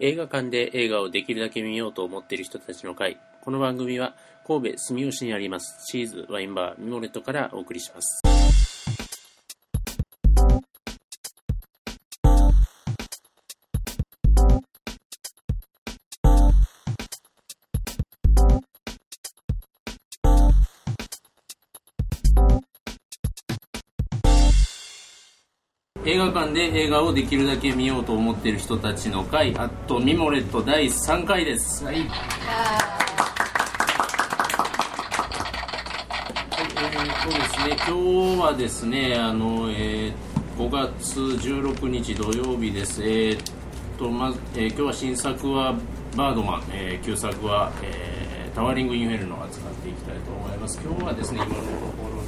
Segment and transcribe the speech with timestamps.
[0.00, 3.18] 映画館で映画をできるだけ見ようと思っている人たちの会。
[3.40, 4.14] この番組は
[4.46, 8.67] 神戸住吉にありますチーズワインバーミモレットからお送りします。
[26.08, 31.84] 映画館で映画をできるだけ見ようと思っている人たちの会、あとミモレット第3回です。
[31.84, 31.96] はい。
[31.96, 32.06] はい、
[36.56, 43.02] えー、とですね、今日はですね、あの、えー、5月16日土曜日です。
[43.02, 43.38] えー、
[43.98, 45.74] と、まず、えー、今日は新作は
[46.16, 50.80] バードマン、えー、旧作は、えー、タワーリングインフェルノを扱っていきたいと思います。
[50.82, 52.18] 今日はですね、今のところ、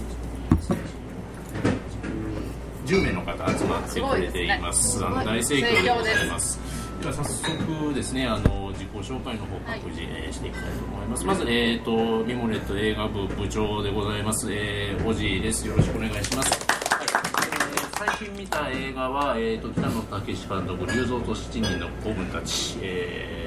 [2.90, 4.98] 10名の方集まってくれています。
[4.98, 6.58] すね、あの大盛況でございます。
[7.00, 11.24] では早速ですね、あの自己紹介の方各自、はい、していきたいと思います。
[11.24, 15.68] まずえっ、ー、とミモレット映画部部長でございます、えー、おじいです。
[15.68, 16.66] よろしくお願いします。
[16.92, 22.76] はいえー、最近見た映画はえっ、ー、と北野武監督龍造と七人の子分たち。
[22.82, 23.39] えーと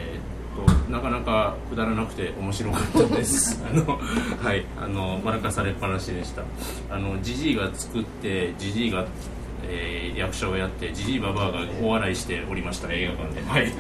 [0.90, 3.62] なかなかくだらなくて面白かったです。
[3.70, 4.00] あの
[4.44, 4.66] はい。
[4.80, 6.44] あの笑かされっぱなしでした。
[6.90, 9.06] あのジジイが作ってジジイが、
[9.68, 12.92] えー、役者をやってジジイババアが大笑いしておりました。
[12.92, 13.48] 映画館で。
[13.48, 13.74] はい。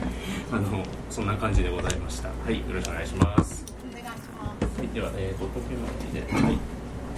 [0.51, 2.29] あのそんな感じでございました。
[2.29, 2.57] はい。
[2.57, 3.65] よろしくお願いします。
[3.89, 4.79] お願いします。
[4.79, 4.87] はい。
[4.93, 6.57] ではえっ、ー、と時計回りではい。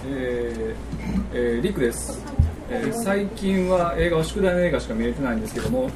[0.08, 0.96] えー
[1.32, 2.20] えー、リクです、
[2.70, 5.90] えー、最近は映画は宿題の映画しか見れてないんですけども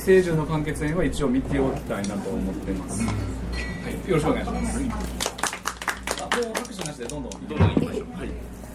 [0.00, 8.18] 寄生獣の完結編は一応見ておきたいなと思ってます、はい、よろしくお願いします、あもう拍手なしでどんどんどんどん行きましょう。
[8.18, 8.28] はい。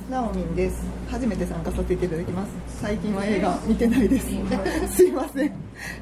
[0.08, 0.84] ナオミンです。
[1.10, 2.52] 初めて参加させていただきます。
[2.80, 4.28] 最近は映画見てないです。
[4.96, 5.50] すいません。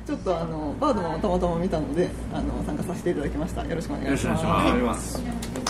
[0.06, 3.66] ちょっとあのバードマンをたまたま見たのであの参加させていただきました。
[3.66, 4.28] よろしくお願いします。
[4.28, 5.24] よろしくお願いします。
[5.56, 5.63] キ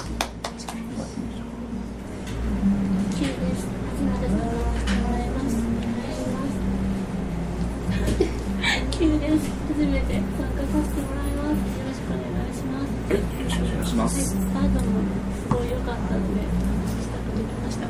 [14.04, 14.30] ます。
[14.30, 15.02] スタートも
[15.42, 17.88] すごい良かったので、したくできました。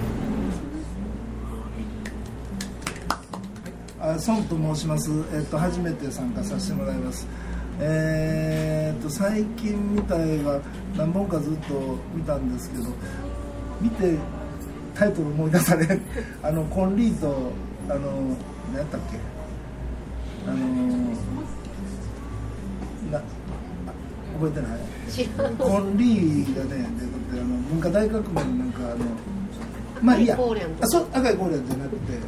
[4.05, 7.25] あ孫と申します、えっと、初めて参加させてもらいます、
[7.79, 10.59] えー、っと最近見た映画
[10.97, 12.83] 何本かずっと見たんですけど
[13.79, 14.17] 見て
[14.93, 15.87] タイトル思い出され
[16.43, 17.53] あのコンリーと
[17.89, 17.99] あの
[18.73, 19.17] 何やったっけ？
[20.49, 20.57] あの
[24.43, 24.79] 覚えてない？
[25.57, 26.85] コンリーがね。
[26.99, 29.05] 出ててあの文化大革命のなんかあの
[30.01, 30.37] まあいいや
[30.81, 32.19] あそう赤いコーレンじゃなくて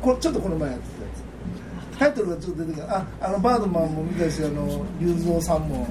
[0.00, 1.98] こちょっとこの前やってたやつ。
[1.98, 5.86] タイトルがちょっと出てきたああのバードマンも見たしあの龍造さんも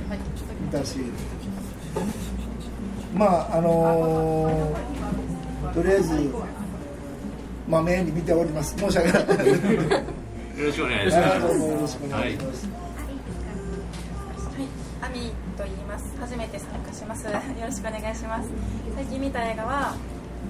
[0.62, 0.98] 見たし。
[3.16, 6.14] まああのー、とりあえず
[7.68, 8.78] まあ目に見ております。
[8.78, 9.24] 申し訳ない。
[10.60, 11.42] よろしくお願いします。
[11.42, 12.68] どうもよろしくお願いします。
[12.68, 12.79] はい、
[15.09, 16.16] アミと言います。
[16.20, 17.25] 初めて参加します。
[17.25, 17.34] よ
[17.66, 18.50] ろしくお願いします。
[18.96, 19.96] 最近見た映画は、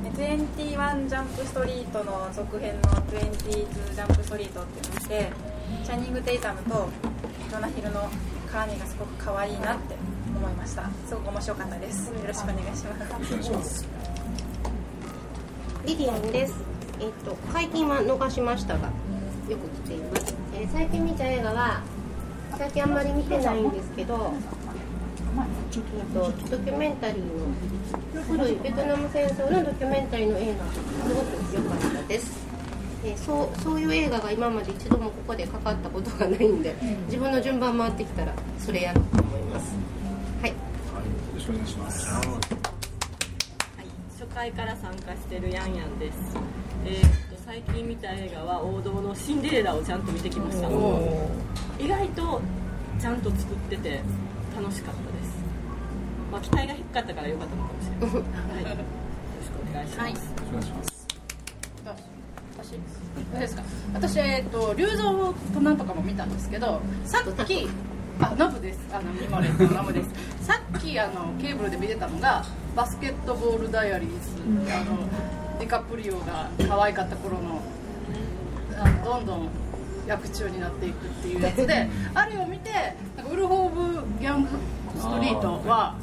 [0.03, 6.89] 21ジャンプストリートの続編の22ジャンプストリートっていうのチャニング・テイタムと
[7.49, 8.01] ジョナヒルの
[8.51, 9.95] 絡みがすごく可愛いなって
[10.35, 10.83] 思いました。
[11.07, 12.07] すごく面白かったです。
[12.07, 13.87] よろしくお願いします。
[15.85, 16.53] リリアンです。
[16.99, 18.89] えっと最近は逃しましたが
[19.47, 20.35] よく来ています。
[20.53, 21.81] えー最近見た映画は
[22.59, 27.19] 最近あんまり見てないんですけど、えっとドキュメンタリー
[28.13, 30.77] の古いベトナム戦争のドキュメンタリーの映画す
[31.15, 32.37] ごく良かったです。
[33.05, 36.75] えーそうそういう映画が今まで一度もここでかかったことがないんで、
[37.05, 39.73] 自分の順番回ってきたらそれやろうと思います。
[40.41, 40.49] はい。
[40.49, 40.55] よ
[41.35, 42.25] ろしくお願いしますはい、
[44.19, 46.17] 初回から参加してるヤンヤンです。
[46.85, 50.67] えー最近見た映画は王道のシンデレラをちゃんと見てきました。
[51.83, 52.39] 意外と
[53.01, 54.01] ちゃんと作ってて
[54.55, 55.33] 楽しかったです。
[56.31, 58.21] まあ期待が低かったから良かったのかもしれ
[58.53, 58.65] ない。
[58.69, 58.83] はい、よろ
[59.41, 60.05] しくお願いします。
[60.05, 61.07] よろしくお願いします。
[62.55, 62.69] 私
[63.39, 63.55] です。
[63.55, 63.63] か？
[63.95, 67.67] 私、えっと龍造となんとかも見たんですけどさっき
[68.21, 68.79] あノブです。
[68.93, 70.45] あのミモレのノブです。
[70.45, 77.61] さっきあのケーブルで見てたのがバスケットボールダイアリーズ、あのディカプリオが可愛かった頃の
[78.77, 79.49] あのどんどん
[80.07, 82.71] 役中になっていくっていうやつであれを見て
[83.17, 84.49] なんかウルフ・オブ・ギャング・
[84.97, 85.95] ストリートは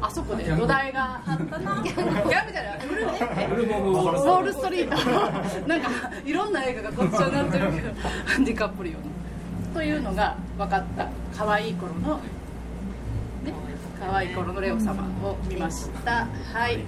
[0.00, 1.80] あそこで土台があったな。
[1.84, 2.30] ギャング。
[2.30, 5.68] じゃないウルフオブウォールストリート。
[5.68, 5.88] なんか
[6.24, 7.90] いろんな映画がごっちゃになってるけど
[8.44, 8.98] ディカプリオの。
[9.74, 13.52] というのが分かった可愛い頃のね
[14.00, 16.26] 可愛い頃のレオ様を見ました。
[16.52, 16.74] はい。
[16.74, 16.80] よ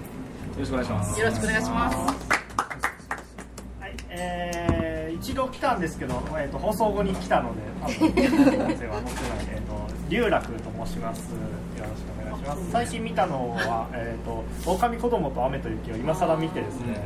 [0.61, 1.21] ろしくお願いします。
[1.21, 1.97] よろしくお願いします。
[1.97, 8.23] はいえー、一度来たんですけど、えーと、放送後に来たので多分 音声は
[8.67, 11.31] 載ってない、えーと、龍楽と申します。
[11.31, 11.37] よ
[11.79, 12.71] ろしくお願いします。
[12.71, 17.01] 最近見たのは、 えーと「狼子供と雨と雪」を今更見てですね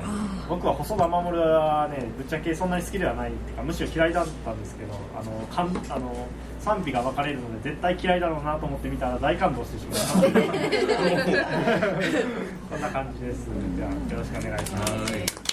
[0.48, 6.26] 僕は細田守はねぶっちゃけそんなに好きではないっていうかむしろ嫌いだったんですけどあのかんあの
[6.60, 10.28] 賛否が分かれるので絶対嫌いだろうなと思って見たら大感動してしまいました。
[12.68, 13.48] こんな感じです。
[13.76, 15.48] じゃあよろしくお願いします。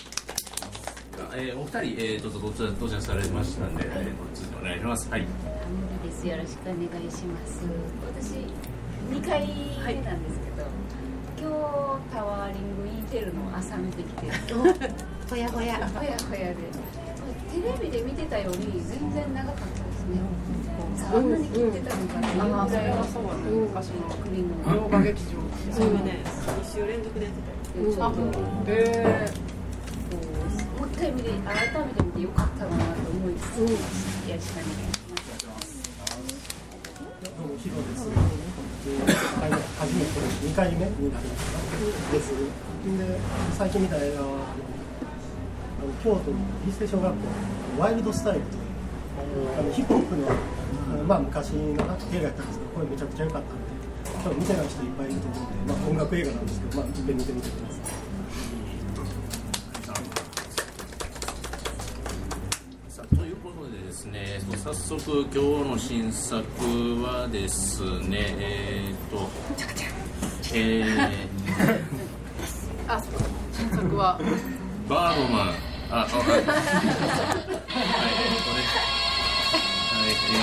[1.38, 5.09] えー、お二人、えー、どうぞどちら到着されましたんで、えー、続きお願いします。
[5.09, 5.27] はい。
[6.25, 7.62] よろしくお願いします。
[8.01, 8.42] 私
[9.12, 10.72] 二回目なんですけど、はい、
[11.38, 14.31] 今日タワーリングインテルの朝見てきて、
[15.30, 15.88] ほやほや。
[15.88, 16.56] ほやほやで、
[17.54, 20.18] テレビで見てたより全然長かったですね。
[21.13, 23.38] あんなに聞いてたのかな、うん、あそれはそうなの
[23.69, 25.30] 昔の国の洋画劇場
[25.71, 26.24] それがね。
[26.25, 32.75] 2週連続でやってたよ、うん、えー、もう一回見て改めて見てよかったなと
[33.12, 34.94] 思いつつ、うん、よろしくお願いします
[37.65, 38.06] どうもヒロです
[39.79, 43.17] 初めて2回目になりますですで
[43.57, 44.27] 最近見た映画は
[45.81, 47.17] あの京都のリステ小学校
[47.79, 50.27] ワイルドスタイルというあのヒップホップの
[51.07, 57.85] まあ、昔の映画やったんですけどこれめちゃくちゃ良かったんで多分見てない人いっぱいいると思うんで、まあ、音楽映画なんですけど、まあ、一遍見てみてください。
[63.15, 65.38] ということでですね、早速今日
[65.69, 66.44] の新作
[67.03, 69.29] はですね、えっ、ー、と、
[70.56, 71.19] えー、
[72.88, 73.00] あ、
[73.53, 74.19] 新作は。
[74.89, 75.53] バードマン、あ、
[75.91, 76.09] あ、 は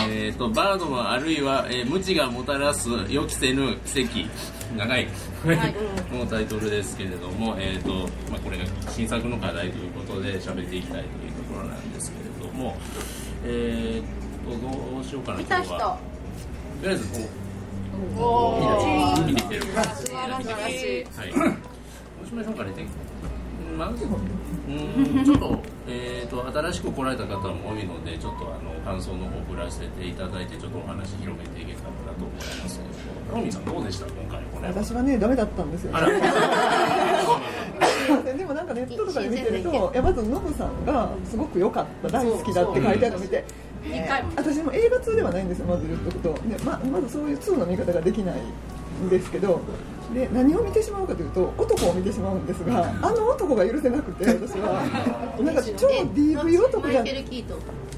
[0.07, 4.29] い、えっ、ー、とバードマンあるいは、えー、無知がもたらす予期せぬ奇跡。
[4.77, 5.09] 長い、
[5.45, 5.75] はい、
[6.17, 12.79] のタイトルですけれども、えーとまあ、これが新作の課題ということで喋っていきたいというところなんですけれども、
[13.45, 15.99] えーと、どうしようかな今日は。
[16.81, 17.29] とりあえずこ
[18.17, 21.33] うお見てる感じでやってはい。
[22.23, 22.85] おしまいさんから言って
[23.77, 25.25] まずうん。
[25.25, 32.81] ちょっと,、えーと、新しく来られた方も多いのでちょっとあの感想の方を振らせていただいてちょっとお話広げていけたらなと思います。
[33.33, 35.99] ロミーさんどうでした今回これ私はねダメだったんですよ、ね、
[38.43, 43.45] でもなんかネットとかで見てるとやまずノブさんがすごく良かった大好きだって書いてあるのを見て。
[43.85, 46.35] えー、私も映画通ではないんですよまず言っとくと。
[46.49, 48.37] でままずそういう通の見方ができない
[49.05, 49.61] んですけど
[50.15, 54.83] で何を見てしまうかというと男を見てしまうんですがあの男が許せなくて私は。
[55.43, 57.05] なんか超 DV 男じゃん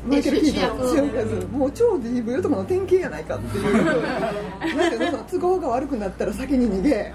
[0.06, 3.74] マイケル・キートマイケル・キートもう超 DV 男の典型やないかっていう
[4.76, 7.12] なんていうの都合が悪くなったら先に逃げ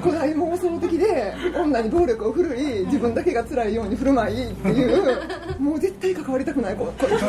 [0.00, 5.20] 古代妄想的で女に暴力を振るい自分だけが辛いように振る舞いっていう
[5.58, 7.20] もう絶対関わりたくない子っていうもう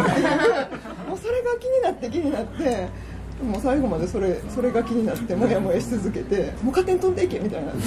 [1.17, 3.10] それが気になって気になって。
[3.41, 7.71] もう最後までそれそれが気になってもやもやし続けてもう勝手に飛んでいけみたいな。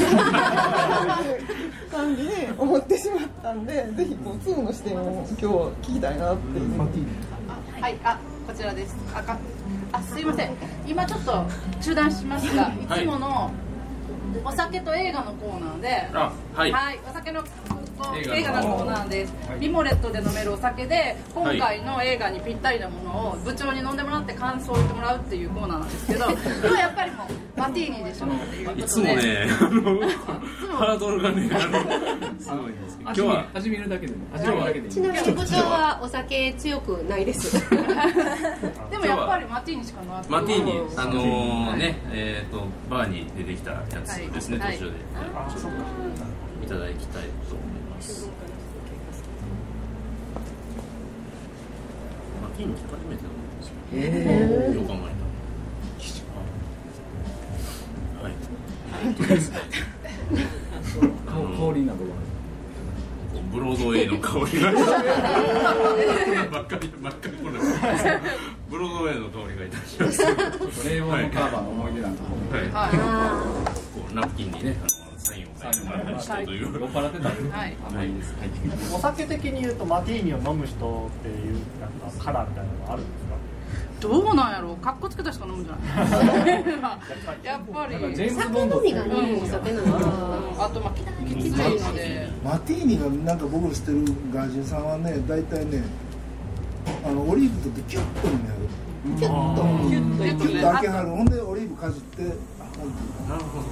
[1.91, 6.79] 感じに思ってしまったんでぜひこう2の視点を今日聞きたいなっていう。
[7.81, 8.97] はいあこちらです。
[9.15, 9.39] あか
[9.93, 10.51] あすいません。
[10.87, 11.45] 今ちょっと
[11.81, 13.01] 中断しますがい。
[13.01, 13.51] つもの
[14.45, 17.43] お酒と映画のコーナーで、はい、はい、お酒の
[18.17, 26.25] 映画のコーナーです、リモレットで飲めるお酒で今回の映画にぴったりなものを部長に飲んでもらって感想を言ってもらうっていうコーナーなんですけど
[26.65, 28.85] 今日やっぱりもうマティーニでしょっていうことで。
[28.85, 29.47] いつもね
[30.75, 32.35] ハードルがねあの。
[32.41, 37.71] すごいんですけど今日は始めるだけで始めるだけでちなみに部長はお酒強くないです。
[37.71, 44.93] でもやっぱりマティーニしかなマティーニあのねえっとバーに出てきたやつですね途中で。
[46.65, 47.74] いただきたいと思います
[48.09, 48.29] ます。
[52.43, 55.05] マティーニ初めてなんですよ、えー、よく考えた
[58.25, 58.33] はい
[61.27, 61.33] 香
[61.75, 62.11] りなどは
[63.53, 64.73] ブロードウェイの香りが
[66.51, 67.59] ばっかりばっかりこれ
[68.69, 69.71] ブロードウェイの香りがい。
[69.71, 70.11] たしま
[70.73, 71.53] す令和のカー。
[71.53, 72.29] バーの思い出なんかは
[72.63, 74.77] い、はい、こうナプキンにね
[78.95, 83.35] お酒的に言うとマティーニを飲む人っていうなんかカラーみたいなのあるんですか？
[84.01, 85.81] どうなんやろう、かっこつけたしか飲むんじゃな
[86.45, 86.65] い？
[87.43, 87.95] やっぱり。
[88.31, 90.63] 酒飲みがね、お酒なの。
[90.63, 91.03] あと、まあ、き
[91.35, 92.29] ついので。
[92.45, 95.85] マティーニが、なんか僕の知ってる外人さんはね、大体ね。
[97.07, 98.61] あの、オリーブとってキュッと飲むやる。
[99.05, 99.99] キュッとキュ
[100.37, 102.35] ッと開けはるほんでオリーブかじってなる
[103.45, 103.65] ほど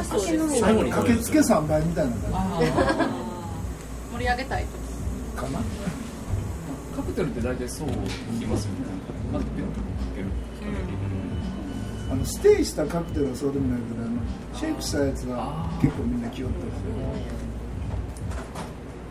[0.00, 2.66] 最後に駆けつけ3倍みたいな感じ
[4.12, 4.66] 盛り上げたい
[5.36, 5.58] かな
[6.96, 8.78] カクテルって大体そう聞きますよね
[9.32, 10.26] まずピュッとかける、
[12.10, 14.20] あのステイしたカクテルはそうでもないけどあの
[14.54, 16.72] シェイクしたやつは結構みんな気負ってる。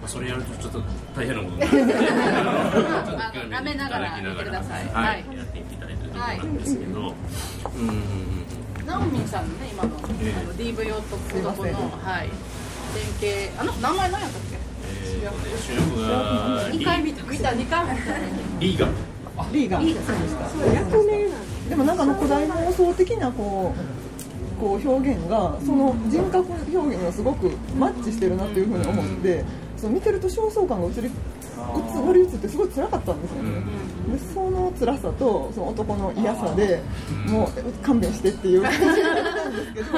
[0.08, 0.82] それやるとちょっと
[1.16, 1.66] 大変なことにな
[3.32, 8.41] る舐めながらやってくださいはい、やっていきたいというところなんですけど、うん
[8.92, 10.08] ナオミンさんのね今の,、あの
[10.54, 12.30] DV 用とクドコの、はい、
[12.94, 14.60] 連携あの名前何やったっけ？
[14.92, 15.34] 主役
[16.08, 17.24] が2回見た。
[17.24, 17.50] 見た。
[17.52, 18.18] 2回見た。
[18.60, 18.88] リーガ
[19.52, 19.80] リーガ
[20.74, 21.30] 役名
[21.70, 23.74] でもなんかの古代妄想的なこ
[24.58, 29.46] うこう表現がその人格表現がすごくマッチしてるなっていうふうに思って、
[29.78, 31.10] その見てると焦燥感が映り
[31.96, 33.50] 乗り移ってすごい辛かったんですよ、ね、
[34.10, 36.82] でその辛さとその男の嫌さで
[37.28, 37.50] もう
[37.84, 38.94] 勘弁してっていう感じだっ
[39.36, 39.94] たんですけど、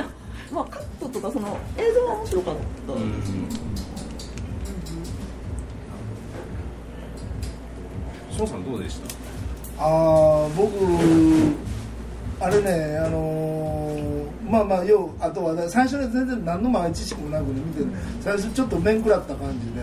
[0.52, 2.94] まあ、カットとかその映像は面白かった。
[2.94, 3.32] です
[8.42, 9.84] よ、翔さんどうでした？
[9.84, 10.70] ああ僕
[12.40, 19.82] あれねあのー、まあまあ要あとは、ね、最初に全然何の前知識もなくね見て最初ちょっと面食らった感じで、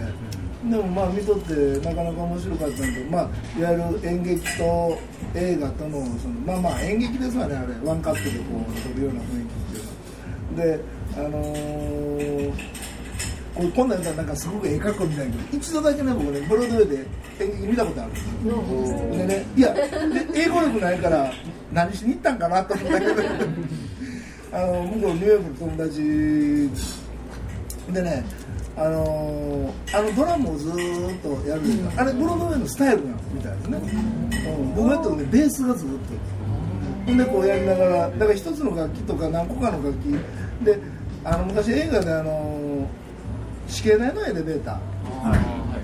[0.69, 4.99] でもまあ見とってなかなか面白かったんでまあいわゆる演劇と
[5.35, 7.75] 映画とのそのまあまあ演劇ですわねあれ。
[7.83, 9.85] ワンカットでこう撮るような雰囲気っていう
[10.57, 10.77] のは。
[10.77, 10.85] で
[11.17, 12.81] あのー
[13.53, 17.07] これ今度やったらなんかすごく絵描くみたいな一度だけね僕ねブロードウェイで
[17.41, 19.75] 演劇見たことあるんですよ、でねいや
[20.35, 21.33] 英語力ないから
[21.73, 23.13] 何しに行ったんかなと思ったけど。
[24.53, 26.01] あの向こうニューヨークの友達
[27.93, 28.25] でね
[28.77, 30.73] あのあのドラムをずっ
[31.23, 33.79] とやるんですあれブロードウェイのスタイルなんみたいですね、
[34.49, 35.95] うん、僕やったらねベースがずっと
[37.07, 40.17] ほんでこうやりながらだから一つの楽器とか何個かの楽器。
[40.65, 40.79] で
[41.25, 42.89] あの昔映画であの
[43.69, 44.75] 死刑台のエレベーター、
[45.29, 45.41] はい、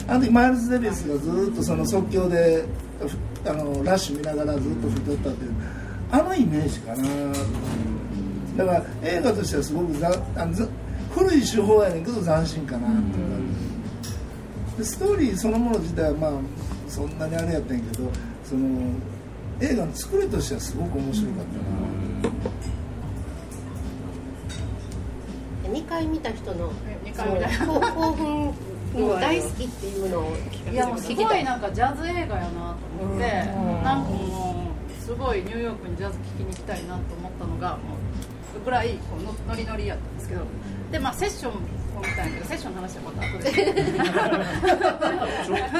[0.08, 2.64] あの時マイルズ・デビスがずっとその即興で
[3.46, 5.52] あのラッシュ見ながらずっと太ったっていう
[6.10, 7.04] あのイメージかな。
[8.56, 10.52] だから映画としてはすごくざあの
[11.16, 12.90] 古い手法やねんけど斬新かなっ
[14.76, 16.32] てでストーリーそのもの自体はまあ
[16.86, 18.10] そんなにあれやったんやけど
[18.44, 18.68] その
[19.60, 21.44] 映画の作りとしてはすごく面白かっ
[25.64, 26.70] たな、2回見た人の
[27.16, 28.52] 興奮
[28.92, 30.36] もう大好きっていうのを
[30.70, 33.26] いやもうすごいなんかジャズ映画やなと思って、
[33.82, 37.94] なんかもうすごいニューヨークにジャズ聴きに行きたいなと思ったのがも
[38.60, 40.42] うぐらいこうノリノリやったんですけど
[40.96, 41.52] でまあセッション
[42.46, 43.52] セッションの話はまた後で。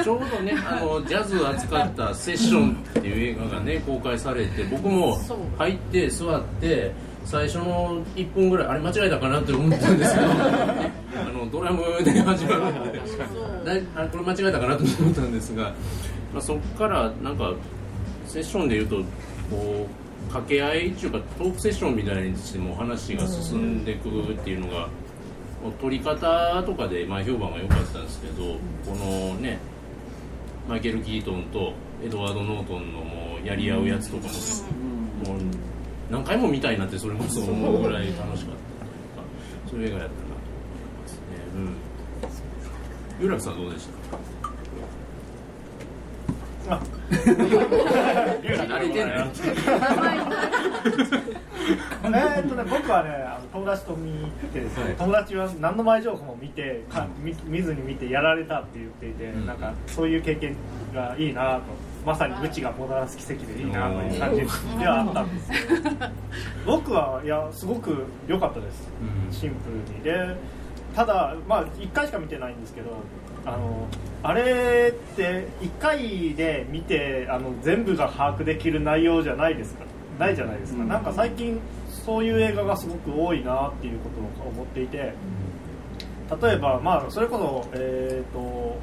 [0.05, 5.19] ちょうどねあのジャズを扱った「セッション」っていう映画がね公開されて僕も
[5.59, 6.93] 入って座って
[7.25, 10.35] 最初の1分ぐらいあれ間違えたかなって思ったんですけど あ
[11.33, 13.09] のドラムで始まるのでこ
[13.65, 15.65] れ間違えたかなと思ったんですが、
[16.35, 17.55] まあ、そこからなんか
[18.27, 18.97] セッションでいうと
[19.51, 24.89] こう掛け合いっていうかトークセッションみたいにしても話が進んでいくっていうのが、
[25.73, 28.43] 撮り方とかでまあ評判が良かったんですけど
[28.87, 29.59] このね
[30.69, 31.73] マイケル・キートンと
[32.05, 35.43] エドワード・ノートンのもうやり合うやつとかも、もう
[36.11, 38.57] 何回も見たいなってそれこそ思うぐらい楽しかったというか
[39.71, 41.21] そういう映画やったなと思いますね。
[43.19, 43.25] うん。
[43.25, 44.17] 有楽さんどうでした？
[44.17, 44.21] あ
[46.67, 46.81] 慣
[48.79, 49.09] れてん。
[49.09, 49.15] の
[52.19, 59.59] えっとね僕はねあの友達と見てですね、はい、友達は何の前情報も見てか見見ずに見てやられたって言っていて、うん、なん。
[59.59, 60.57] かそういう経験
[60.95, 61.63] がいいなと
[62.05, 64.41] まさに無知がもたらす奇跡でいいなという感じ
[64.79, 65.35] ではあったん。
[65.37, 65.59] ですけ
[65.91, 66.07] ど
[66.65, 68.89] 僕はいやすごく良かったです
[69.31, 70.37] シンプルにで
[70.95, 72.61] ただまあ1回しか見てないん。
[72.61, 72.91] ですけど
[73.47, 73.87] あの
[74.23, 79.85] あれって1回で見てあの全部が把握できる内容じゃないですか。
[80.19, 85.13] ないじゃないですか、なんか最近そういう映画がすごく多いなっていうことを思っていて
[86.43, 88.79] 例えばまあそれこそえっ、ー、と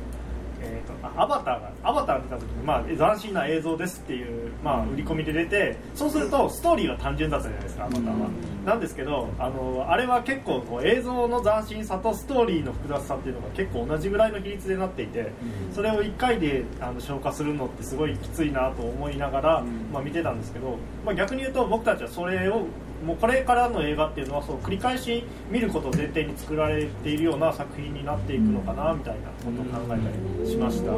[0.66, 8.30] えーと、アバターがアバター見た時に、まあ、斬新な映像ですっていう、まあ、売り込みで出てそうするとストーリーは単純だったじゃないですかアバターは、
[8.66, 15.32] なんですけどあのあれは結構こう映像の斬新さとストーリーの複雑さっていうのが結構同じぐらいの比率でなっていて、
[15.74, 22.68] それを1回であの消化するのってすごいきついなと思いながら、まあ、見てたんですけど、まあ、逆に言うと僕たちはそれを
[23.06, 30.94] もうこれからの映画っていうのはそう繰り返し見ることを前提に作られているような作品になっていくのかなみたいなことを考えたりしました。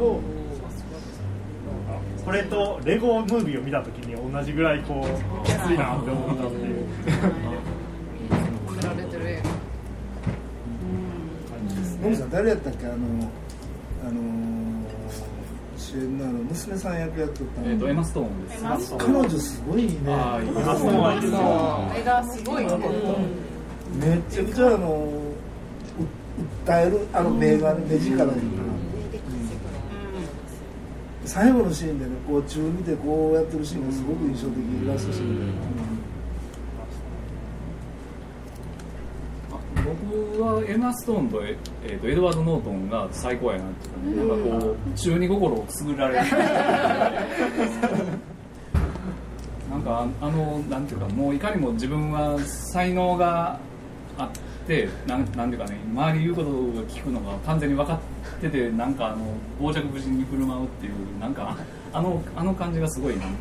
[2.24, 5.46] これとレゴムービーを見た時に同じぐらいこう。
[5.46, 6.86] きついなって思ったっていう
[12.14, 12.86] さん誰やったっけ？
[12.86, 12.94] あの
[14.06, 14.20] あの
[15.78, 18.62] 主演のあの娘さん役やっとったえっ、とエマストーンです
[18.98, 19.92] 彼女すごいね。
[19.94, 21.32] エマストーンはいすよ
[21.96, 22.70] 映画すごいね。
[23.98, 28.26] めちゃくちゃあのう訴えるあの目が目力いうか、
[31.24, 35.52] 最後のシーンでねこう中見てこうやってるシーンがすごく印象的ラストシーンで、
[40.36, 46.26] 僕はエマ・ストーンと,、ええーとエドワード・ノートンが最高やなっていうかね、なんかこう中二心をくすぐられる。
[49.70, 53.58] なんかあのなんていうかもういかにも自分は才能が
[54.18, 54.30] あっ
[54.66, 56.56] てなんなんていうかね周り言うことが
[56.88, 58.00] 聞くのが完全に分かっ
[58.40, 59.24] ててなんかあの
[59.58, 61.56] 傍若無人に振る舞うっていうなんか
[61.92, 63.18] あのあの感じがすごいな。
[63.18, 63.32] んかね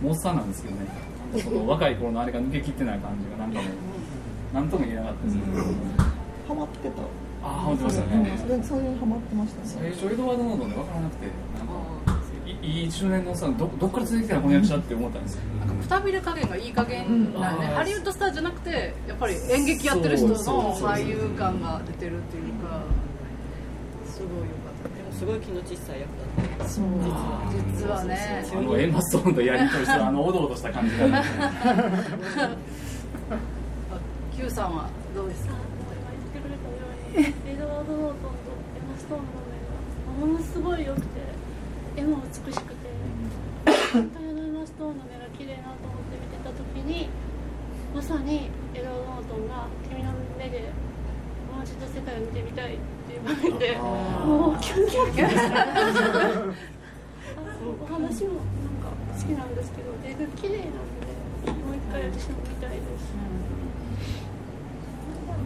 [0.00, 0.86] もうおっさんなんですけどね。
[1.42, 3.64] その若い頃のあれが抜けきってない感じがなんかも
[4.52, 5.42] うなんとも言えなかったですね、
[6.52, 7.02] ハマってた。
[7.42, 8.36] ああハマってましたね。
[8.36, 9.68] それそういうハマってましたね。
[9.80, 11.26] 最初エドワード・ノートンで分からなくて
[11.58, 11.72] なんか
[12.46, 15.40] いいい中年のさんどどっから連れてきたらこの役者って思ったんですよ、
[15.80, 22.82] くたびれ加減がいい加減なんで、ハリウッドスターじゃなくてやっぱり演劇やってる人の俳優感が出てるっていうか
[24.06, 24.96] すごいよかった。
[24.96, 26.08] でもすごい気の小さい役
[26.58, 26.68] だった。
[26.68, 26.84] そう
[27.76, 28.44] 実はね。
[28.52, 31.24] あのエマ・ストーンとやり取りしてるあのおどおどした感じが、ね、
[34.36, 35.54] Q さんはどうですか？
[37.14, 40.26] エドワード・ノートンとエマ・ストーンの目が。
[40.26, 41.06] ものすごい良くて
[41.96, 42.88] 絵も美しくて
[43.92, 47.08] 本当にエマ・ストーンの目が綺麗なと思って見てた時に
[47.94, 50.72] まさにエドワード・ノートンが「君の目で
[51.52, 52.78] もう一度世界を見てみたい」っ
[53.08, 55.28] ていう場面でもうキュンキュンキュン
[57.80, 60.88] お話もなんか好きなんですけど絵が綺麗なの
[61.44, 63.12] でもう一回私も見たいです。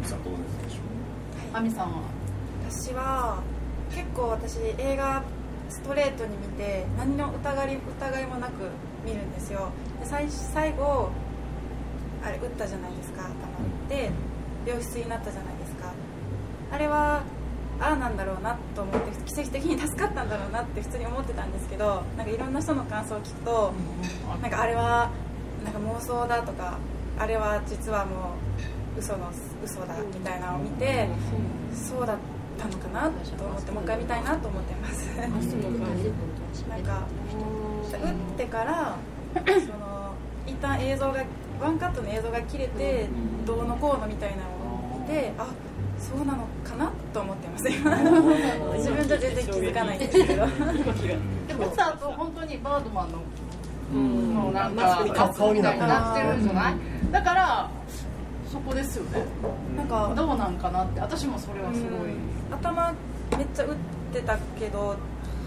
[0.06, 0.18] さん
[1.56, 2.02] どうですでしょ亜美さんは？
[2.68, 3.42] 私は
[3.90, 5.22] 結構私映画
[5.70, 8.68] ストレートに見て何の疑い疑いもなく
[9.04, 9.70] 見るんですよ。
[10.00, 11.10] で最最後
[12.22, 13.32] あれ撃ったじゃないですか頭
[13.88, 14.10] で
[14.66, 15.92] 病室になったじゃないですか。
[16.72, 17.22] あれは
[17.80, 23.72] ああなんだろうなと思って奇跡的に助かったんだろうなって普通に思ってたんですけどなんかいろんな人の感想を聞くと
[24.42, 25.10] なんかあれは
[25.64, 26.78] なんか妄想だとか
[27.18, 28.16] あれは実はもう
[28.98, 29.30] 嘘の
[29.64, 31.08] 嘘だみたいなのを見て
[31.72, 32.16] そうだっ
[32.58, 35.06] たのかなと思ってもう一回見たいなと思ってます。
[35.16, 37.02] なんか
[37.92, 38.96] 打ってから
[39.34, 39.40] そ
[39.78, 40.14] の
[40.46, 41.24] 一旦映像が
[41.60, 43.06] ワンカットの映像が切れて
[43.46, 44.42] どうのこうのみたいなの
[44.96, 45.46] を見てあ
[45.98, 47.68] そうなのかなと思ってます。
[47.68, 47.96] 今。
[48.76, 50.34] 自分じゃ全然気づかないんですけど。
[50.34, 53.18] でも打った後本当にバードマンの
[53.94, 54.34] うん。
[54.34, 56.74] もうなんマスクにか顔になってるなってるじゃない？
[57.12, 57.70] だから
[58.56, 59.22] そこですよね。
[59.76, 62.10] なんかどうなんかなって私もそれはすごい。
[62.50, 62.94] 頭
[63.36, 63.76] めっちゃ打っ
[64.12, 64.96] てたけど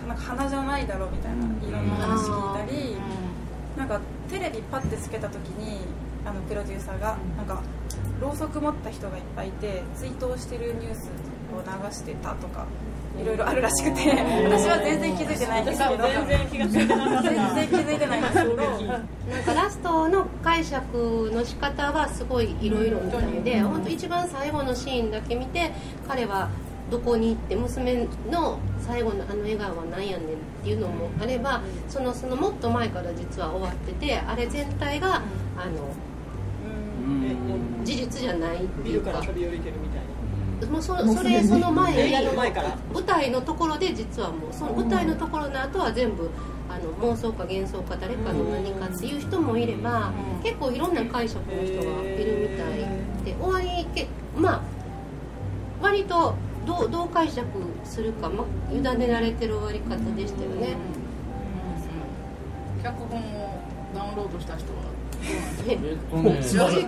[0.07, 2.95] なんか鼻じゃないだろうみたいないろんな話聞いたり
[3.77, 5.79] なんかテレビパッてつけた時に
[6.25, 7.63] あのプロデューサーがなんか
[8.21, 11.09] ろうそく持った人がいっぱいいて追悼してるニュース
[11.55, 12.67] を流してたとか
[13.19, 16.03] いろいろあるらしくて私は全然気づいてないんですけど。
[16.03, 17.23] 全然気がついてなかった。
[17.23, 18.55] 全然気づいてないんですけど。
[18.59, 25.71] なんかラストの解釈の仕方はすごいいろいろみたいで本当一番最後のシーンだけ見て
[26.07, 26.49] 彼は
[26.89, 30.31] どこに行って娘の最後のあの笑顔は何やねんっ
[30.63, 35.21] ていうのもあればそのそのもっと前から実は終わっててあれ全体が
[35.55, 35.93] あの
[37.83, 39.11] 事実じゃないってビルか。
[39.11, 40.73] らいうか飛び降りてるみたいな。
[40.73, 42.75] もうそそれその前に映画の前から。
[42.91, 46.29] 舞台のところで実はもうその舞台のところの後は全部
[46.69, 50.11] あの妄想か幻想か誰かの何かっていう人もいれば
[50.43, 52.77] 結構いろんな解釈の人がいるみたい
[53.25, 54.61] で終わりけまあ
[55.81, 57.47] 割とどうどう解釈
[57.83, 60.75] するか、ま、委ねられてる終わり方でしたよね。
[62.83, 63.59] 脚本を
[63.93, 64.79] ダウンロードした人は
[66.41, 66.57] 正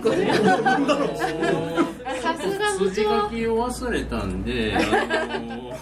[2.20, 4.78] さすが部筋書長きを忘れたんで、あ
[5.38, 5.76] の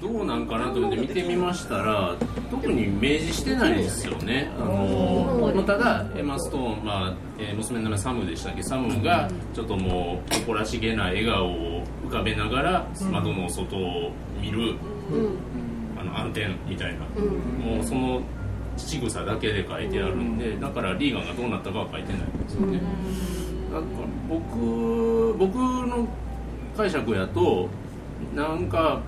[0.00, 2.16] どうなんかなと思って見てみましたら
[2.50, 4.50] 特に明示してないんですよね。
[4.58, 8.62] あの、まあただエマ・ストーン、まあえー娘の名前サムでしたっけ？
[8.62, 14.74] サムがちょっともう誇らしげな笑顔を浮かべながら窓の外を見る、
[15.98, 17.00] あの暗転みたいな、
[17.62, 18.22] もうその
[18.78, 22.80] 仕草だけで書いてあるんでだからリーガンがどうなったかは書いてないんですよね、
[23.70, 23.88] なんか
[24.28, 26.08] 僕僕の
[26.74, 27.68] 解釈やと
[28.34, 29.02] なんか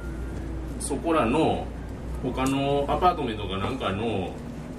[0.83, 1.65] そこらの
[2.23, 4.31] 他のアパートメントかなんかの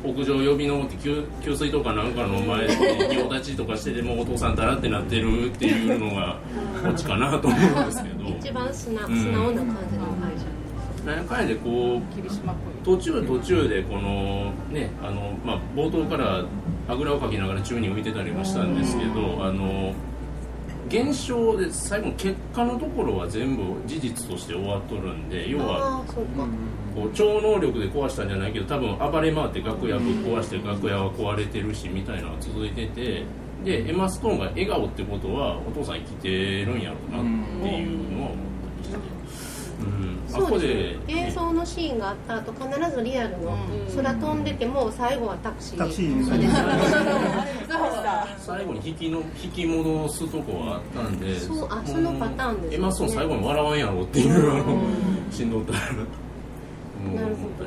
[0.04, 2.76] 屋上呼び登って給給水とかなんかの前で
[3.10, 6.38] 仁王立ちとかしてでもお父さんだらってなってるっていうのが
[6.84, 8.24] こっちかなと思うんですけど。
[8.30, 10.64] 一番素直,、素直 な感じの会社
[11.06, 16.44] 何回でこう途中途中でこのねあの、まあ、冒頭から
[16.88, 19.94] あぐらをかきながら宙に浮いてたりもしたんですけどあの
[20.88, 26.04] 現象で最後の結果のところは全部事実として終わっとるんで要は
[26.96, 33.24] こう超能力で壊したんじゃないけど多分暴れ回って楽屋ぶっ壊して楽屋は壊れてるしみたいなのが続いてて
[33.64, 38.38] でエマ・ストーンが笑顔ってことはお父さん生きてるんやろうなっていうのは思っ
[38.84, 38.98] たりして。
[39.82, 41.00] うんそうです。
[41.08, 43.58] 映像のシーンがあった後必ずリアルの
[43.96, 45.78] 空飛んでても最後はタクシー。
[45.78, 46.24] タクシー
[48.40, 54.82] 最後に引きの引き戻すとこはあったんでそうあそのパターンです、ね、エマストーン最後に笑わんやろっていうあの
[55.32, 57.28] しんどったらな。
[57.28, 57.66] るほど。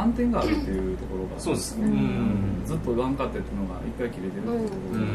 [0.00, 1.40] 暗転があるっていうところが。
[1.40, 4.74] そうですね、うん、ずっとワンカットっていうのが一回切れてるっていうと。
[4.74, 5.06] ころで、う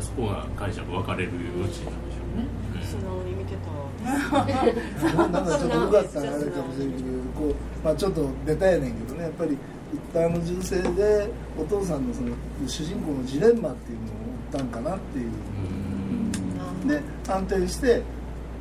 [0.00, 0.02] ん。
[0.02, 3.70] そこが解釈分かれる余地なんでしょうね、素直に見てた
[4.04, 9.58] なんかちょっとうがったあれかもしれんけどこう、まあ、ちょっとベタやねんけどねやっぱり
[9.92, 12.28] 一旦の銃声でお父さんのその
[12.66, 14.08] 主人公のジレンマっていうのを
[14.52, 15.30] 打ったんかなっていう
[16.88, 18.02] で安定して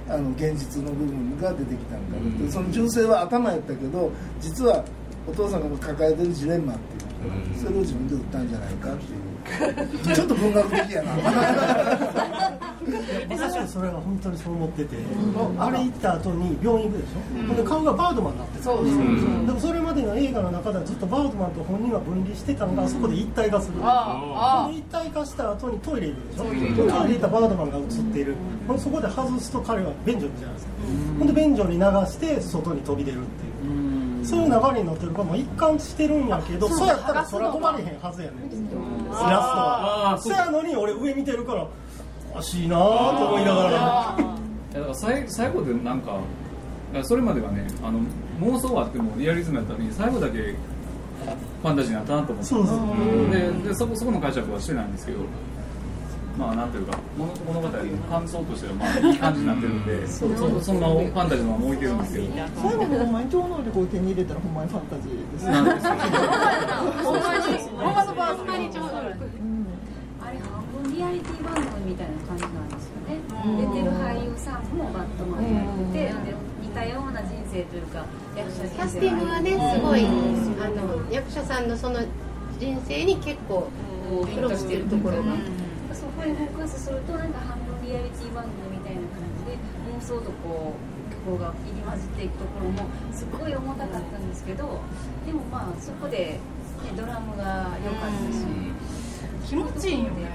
[0.09, 4.83] あの現実の部分が出てきたんかなってその銃声は頭やったけど実は
[5.27, 9.27] お父さんが抱えてるジレンマっていうそれを自分で打ったんじゃないかっていう。
[9.47, 11.11] ちょっと文学的やな
[13.37, 14.95] 確かにそれは本当にそう思ってて、
[15.59, 18.95] あれ行った後に病院行くでしょ、うん、で顔がバードマンになってそうそうそう。
[19.45, 26.43] でもそれまでの映画の中ではずっとバードマンと本人は分離してたのが、あそこで一体化する、あ一体化した後にトイレ行くでしょ？
[26.45, 28.35] トイレ行ったバードマンが映っている、
[28.77, 30.71] そこで外すと彼は便所にじゃないですか、
[31.19, 33.57] ほんで便所に流して外に飛び出るっていう。
[34.23, 38.49] そういう流れに乗ってるからもう一貫してるんやけどそうやったらそれは止まれへんはずやねん。
[38.49, 40.19] ラストは。
[40.21, 41.65] そうやのに俺上見てるから
[42.37, 42.83] おかしいなと
[43.29, 44.17] 思いながら。
[44.73, 46.19] だから最最後でなんか
[47.03, 47.99] それまではねあの
[48.39, 52.49] 妄想はあってもリアリズムやったのに最後だけファンタジーになったなと思って。
[52.49, 55.19] そうそうででそこそこの解釈はしてないんですけど
[56.37, 62.25] まあなんていうか物物語の感想としてはまあいい感じになってるんでそそそんなファンタジーのまま置いてるんですけど
[62.61, 65.87] 最後のほんまに超能力を手に入れたらほんまにファンタジーですなんです
[67.03, 69.56] ほんまにほんまのバースマに超能力
[70.91, 73.19] リアリティ番組みたいな感じなんですよね。
[73.57, 76.13] 出てる俳優さんもバットマンやってて
[76.61, 80.09] 似たような人生というか役者キャスティングはねすごいあ
[80.69, 81.99] の役者さんのその
[82.59, 83.69] 人生に結構
[84.33, 85.35] 苦労してるところが。
[86.17, 89.57] こにフォーカスするとなんか半分リアリティ番組みたいな感じで
[89.93, 90.97] 妄想とこう
[91.27, 94.79] こが入り混じっていくところもすごい重たかったんですけど
[95.25, 96.39] でもまあそこで、ね、
[96.95, 98.96] ドラムが良かったし。
[99.47, 100.29] 気持ちいいよね。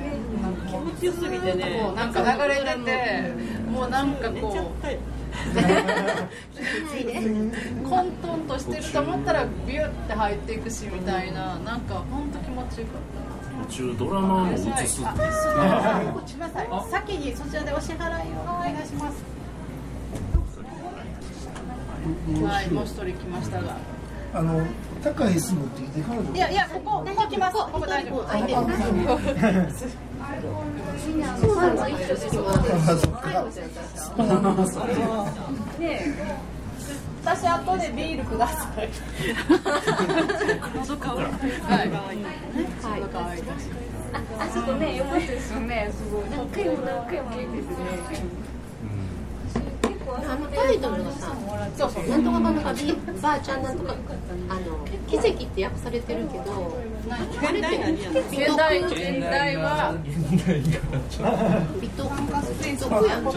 [0.67, 1.93] 気持ちよすぎてね。
[1.95, 3.33] なんか流れてて、
[3.71, 4.87] もうなんかこう。
[7.89, 13.67] 混沌としてると思ったらビュって入っていくしみたいななんか本当気持ちよかった。
[13.69, 15.07] 途中ドラマも映すんですね
[16.91, 19.25] 先にそちらでお支払いをお願いします。
[22.45, 22.71] はい。
[22.71, 23.77] もう一人来ましたが
[24.35, 24.67] あの
[25.03, 27.57] 高い住むって言って彼女いやいやここここ来ます。
[27.57, 28.25] ここ大丈夫。
[28.25, 28.47] 空い。
[35.79, 36.01] て
[37.25, 38.89] 私後でビールください。
[40.75, 41.19] 喉乾い。
[41.19, 41.91] はい。
[42.83, 43.71] 喉乾いたし。
[44.13, 45.05] あ、 そこね、よ。
[45.05, 45.61] かったですよ。
[45.61, 45.91] ね。
[45.93, 46.31] すごい。
[46.31, 48.43] 何回も何回もいいですね。
[50.15, 51.35] あのタイトルがさ、
[51.77, 52.75] そうそう、なんとかなんとか
[53.23, 53.95] ばあちゃんなんとか、
[54.49, 54.61] あの
[55.09, 59.95] 奇跡って訳されてるけど、現代現代現代は
[61.81, 62.09] ビトち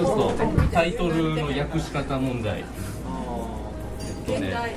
[0.01, 0.33] ょっと
[0.71, 2.63] タイトルの訳し方問題。
[4.27, 4.75] 現代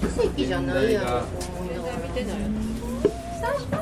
[0.00, 1.06] 奇跡じゃないやろ。
[1.16, 2.36] 現代見てない。
[3.40, 3.76] 久しぶ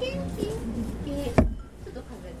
[0.00, 0.38] り元気。
[0.44, 2.28] ちょっと考え。
[2.28, 2.32] っ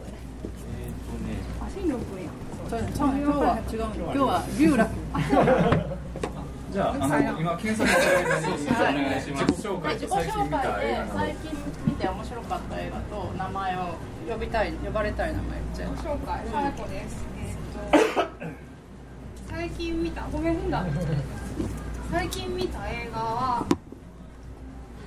[1.04, 1.28] とね、
[1.66, 2.23] 足の分や。
[2.66, 4.90] 今日は違う今日は龍楽。
[6.72, 8.18] じゃあ、あの今検索してる
[8.74, 9.44] 間にお願いします。
[9.44, 11.52] 自己紹介と最近見た映画最近
[11.86, 13.80] 見て面白かった映画と名前を
[14.28, 16.08] 呼びたい呼ばれたい名前言っちゃ。
[16.08, 17.24] 紹介、さやこです。
[17.38, 18.24] えっと
[19.50, 20.86] 最近見たごめんだ。
[22.10, 23.66] 最近見た映画は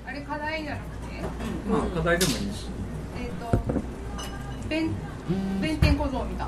[0.06, 1.22] あれ課題じゃなくて、
[1.68, 2.68] まあ課題でもいいし。
[3.20, 3.58] えっと
[4.70, 4.92] 弁
[5.60, 6.48] 弁天小僧見た。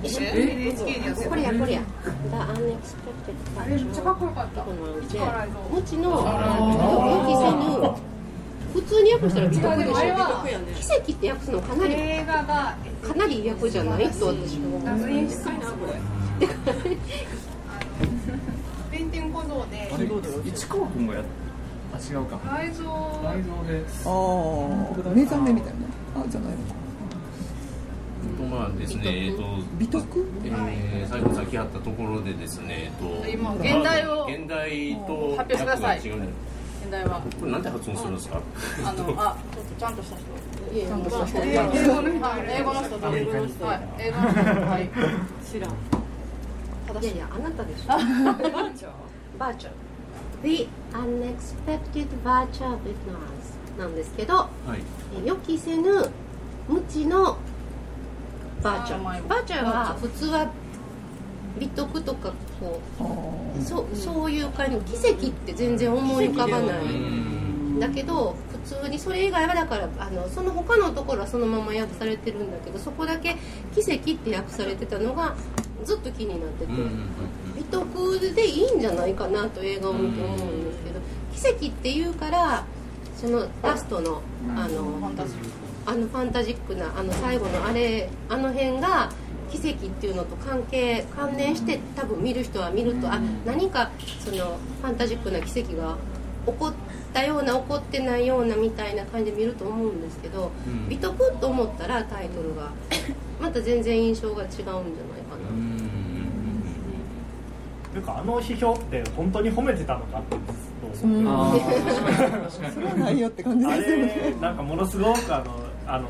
[0.00, 1.82] これやこれや
[2.38, 5.18] あれめっちゃかっこよかったの予期せ
[5.98, 6.04] ぬ
[8.72, 11.74] 普通に訳したら美徳でしょ奇跡って訳すのか。
[11.74, 15.90] なり映画がかなり訳じゃないと私は思う演出もすごい
[18.92, 20.06] 弁天小僧であれ
[20.54, 21.24] 市川君がやっ
[21.92, 22.38] あ違うか。
[22.44, 22.88] 雷蔵
[23.22, 24.10] 雷蔵でああ
[25.14, 26.22] 目覚めみたいな。
[26.22, 26.72] あじゃないのか。
[26.72, 26.79] と
[28.50, 29.44] まあですね、えっと、
[29.78, 36.00] 美徳、えー、最後先あったところでですね、えっと、今現代を現代と発表してください。
[36.00, 36.28] 違うね。
[36.82, 37.20] 現代は。
[37.38, 38.40] これなんて発音するんですか、
[38.84, 40.86] あのあちょっとちゃんとした人。
[40.86, 41.38] ちゃんとした人。
[41.38, 42.20] 英語の人。
[42.48, 43.88] 英語の人英語の人はい。
[43.98, 44.40] 英語の人。
[44.40, 44.90] はい。
[45.46, 45.70] 知らん。
[47.02, 47.86] いやいやあなたでしょ。
[47.88, 48.90] バーチャー
[49.38, 49.72] バーチャー
[50.42, 56.10] The Unexpected Virtual Ignorance なんですけど、はい、予期せぬ
[56.68, 57.36] 無知の
[58.62, 60.50] バーチャーバーチャーは普通は
[61.58, 63.62] 美徳とかこう。
[63.62, 67.80] そそういう感じ奇跡って全然思い浮かばない。
[67.80, 73.36] だけど普通にそれ以外はだからあのその他のところはそのまま訳されてるんだけどそこだけ
[73.74, 75.34] 奇跡って訳されてたのが
[75.84, 76.72] ずっと気になってて。
[77.56, 81.00] 美徳でいいんじゃないかなと映画を見て思うんですけど
[81.58, 82.64] 奇跡っていうから
[83.16, 84.22] そのラストの
[84.56, 84.82] あの
[85.90, 89.10] あのファンタジックなあの最後のあれあの辺が
[89.50, 93.90] 奇跡っていうのと関係関連して多分見る人は見るとあ何か
[94.24, 94.36] その
[94.80, 95.96] ファンタジックな奇跡が
[96.46, 96.72] 起こっ
[97.12, 102.70] たような起こってないようなみたいな感じで見ると思うんですけど、うん、美徳と思ったらタイトルが
[103.40, 104.78] また全然印象が違うんじゃないか
[105.36, 105.90] な。
[107.92, 110.36] というかあの批評って本当に褒めてたのかって
[110.94, 114.56] それはないよって感じですよねなん。
[114.56, 116.08] かものすごくあのあの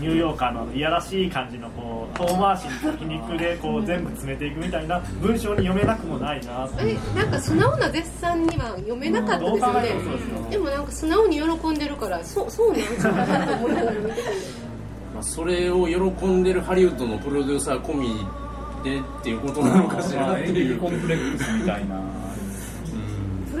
[0.00, 9.88] ニューヨーカーのいやらしい感じのこう遠回しに皮肉でこう全部詰めていくみたいな文章に読めなくもないなえなんか素直な絶賛には読めなかったですよね、
[10.44, 13.12] うん、でもなんか素直に喜んでるからそそうなんですよ。
[13.12, 13.92] なと思いなが
[15.22, 18.26] それを喜んでるハリウッドのプロデューサー込み
[18.82, 20.78] でっていうことなのかしらっていう。
[20.80, 21.96] コンプレックスみたいな。
[21.96, 22.02] プ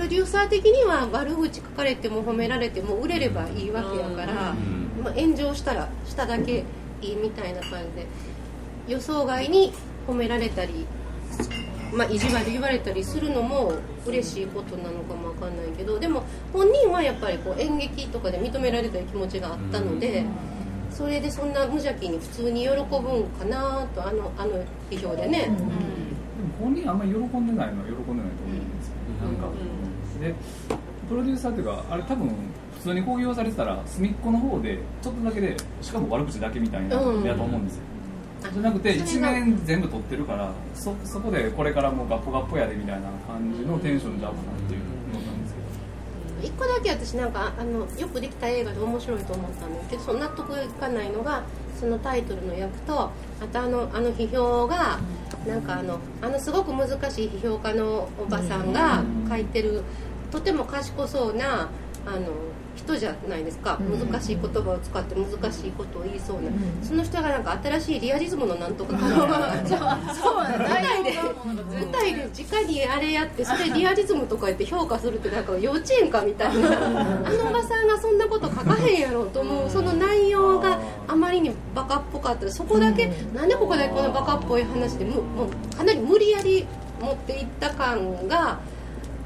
[0.02, 4.54] ロデューサー的には悪口書かれても褒められても売れればいいわけやから、
[5.00, 6.64] まあ、炎上したらしただけ
[7.00, 8.06] いいみたいな感じで
[8.88, 9.72] 予想外に
[10.08, 10.86] 褒められたり、
[11.94, 20.24] まあ、意地悪言われたりするのも嬉しいことなのかもわかんないけどでも本人はやっぱりこう演劇とかで認められたい気持ちがあったので。
[20.92, 25.70] それでそんな無邪気に普通に喜ぶんかなとあのあの批評でね、うん、でも
[26.60, 29.48] 本人あんまり喜んでないのは喜んでないと思うんですよ、なんか、
[30.22, 30.34] で
[31.08, 32.28] プロデューサーっていうかあれ多分
[32.74, 37.82] 普通に興行されてたら隅っこの方でちょっとだけでしかも悪口だけみたいなやと思うんですよ、
[38.52, 44.80] じゃなくて一面全部撮ってるからそそこでこれからもうガッポガッポやでみたいな感じのテンションじゃうかなっていう
[45.12, 51.44] 思ったんですけど一個だけ私なんかあのよくできた映画で面白いと思ったんですけどその納得いかないのが
[51.78, 53.12] そのタイトルの役とあ
[53.52, 54.98] とあのあの批評が
[55.46, 59.82] なんかあのあのすごく難しい批評家のおばさんが書いてる
[60.32, 61.68] とても賢そうな
[62.06, 62.26] あの
[62.74, 63.78] 人じゃないですか。
[63.78, 66.50] 難しい言葉を使って難しいことを言いそうな、
[66.82, 69.08] その人がなんか新しいリアリズムのなんとかか。
[69.08, 76.68] な そう舞台で舞台で直にあれやってそれリアリズムとか言って評価するってなんか幼稚園かみたいな。
[76.68, 79.70] あのおばさんがそんなこと書かへんやろと思う。
[79.70, 82.50] その内容があまりにバカっぽかった。
[82.50, 86.66] そこだけなんでここでこのバカっぽい話でもうかなり無理やり
[87.00, 88.58] 持っていった感が。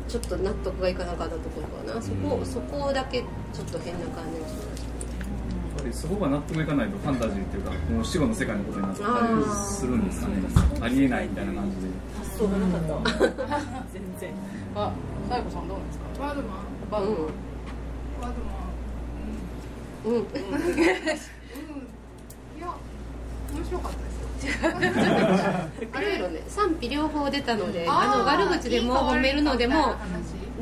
[0.08, 2.02] ちょっと納得がいかなかったところかな。
[2.02, 3.26] そこそこだけちょ
[3.62, 5.32] っと変な感じがしましたや
[5.80, 9.06] っぱりそこが納得いかないとファンタジーっていうかもう死後の世界のことになったり
[9.54, 10.34] するんですかね。
[10.80, 11.88] ありえないみたいな感じで。
[12.18, 13.48] 発想がなかった。
[13.92, 14.30] 全然。
[14.74, 14.92] あ
[15.28, 16.04] さやこさんどうなんですか？
[16.20, 16.60] バードマン。
[16.90, 17.20] バードマン、
[18.20, 18.52] バードマ
[20.04, 20.06] ン。
[20.06, 20.24] うん、うん、い
[22.60, 22.74] や
[23.52, 24.48] 面白かったですい
[26.02, 29.94] ろいろね賛否両方出たのであの悪口でも褒めるのでも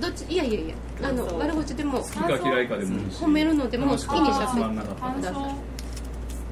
[0.00, 0.24] どっち？
[0.32, 4.74] いやいやいやあの悪口でも好きか嫌いかでも褒めるのでも好きにしゃべって。
[4.76, 5.44] ください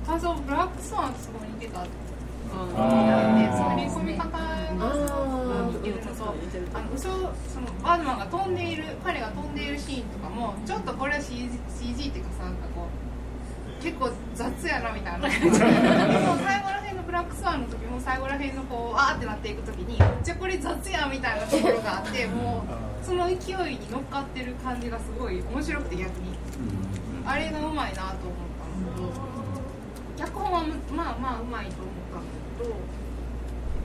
[0.06, 0.34] 感想。
[0.34, 1.80] ブラックスワンすごい似てた。
[1.80, 1.88] あー。
[3.56, 4.38] その込み方が
[5.70, 6.24] 似てるのと
[6.74, 7.14] あの嘘そ
[7.60, 11.48] のバードマンが飛んでいる彼が飛んでいるシーンとかもちょっとこれは CG,
[11.80, 12.88] CG っていうかさなんかこ
[13.80, 15.58] う結構雑やなみたいな最後の
[17.12, 26.32] ブラックスワンの時も最後らへんのこうあーってなっていく時にじゃあこれ雑やみたいなところがあってもうその勢いに乗っかってる感じがすごい面白くて逆に。
[27.26, 29.20] あれがうまいなと思ったんです
[30.16, 32.70] けど脚本はまあまあうまいと思ったんだけど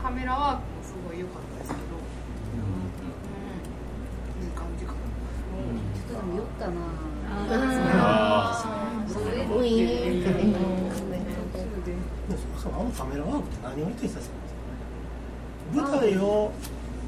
[0.02, 1.82] カメラワークもすごい良かったですけど
[2.56, 2.64] う
[4.40, 5.00] ん、いい感じかな。
[5.94, 6.80] ちょっと酔ったな。
[8.00, 8.66] あ
[9.06, 10.22] それもい。
[10.22, 11.07] いカメラ
[12.62, 14.30] そうあのカメラワークって何を見てたんです
[15.76, 15.82] か？
[15.82, 16.52] 舞台を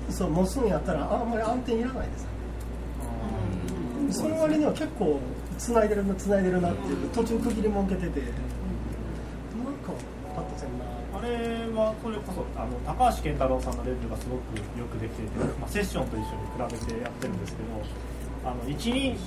[0.10, 2.28] そう持つんやったらあんまり安定いらないです
[4.22, 5.20] その割には結構
[5.58, 8.22] つないでるなつないでるなっていう途中区切りも受けてて。
[8.22, 9.92] なんか
[10.36, 11.30] パッとせんなあれ
[11.76, 19.18] はそれこそあの高橋健太郎さんのレビューがすごくよくできていて、まあ、セッションと一緒に比べてやってるんですけどあの一人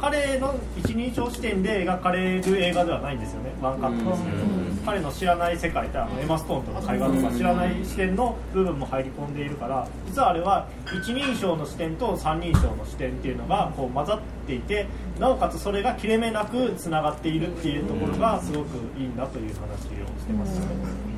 [0.00, 3.52] 彼の一人称視点で描かれる映画ではないんですよね。
[3.60, 4.36] ワンカットですけど、
[4.84, 14.86] 彼の知らない世界ってあのエマ・ストーンとの会話とか知らない視点の部分も入り込んでいるから実はあれは一人称の視点と三人称の視点っていうのがこう混ざっていて
[15.18, 20.56] なおかつそれが切れ目なくつながっているっていうところがすごくいいんだという話をしてます。
[20.56, 21.15] よね。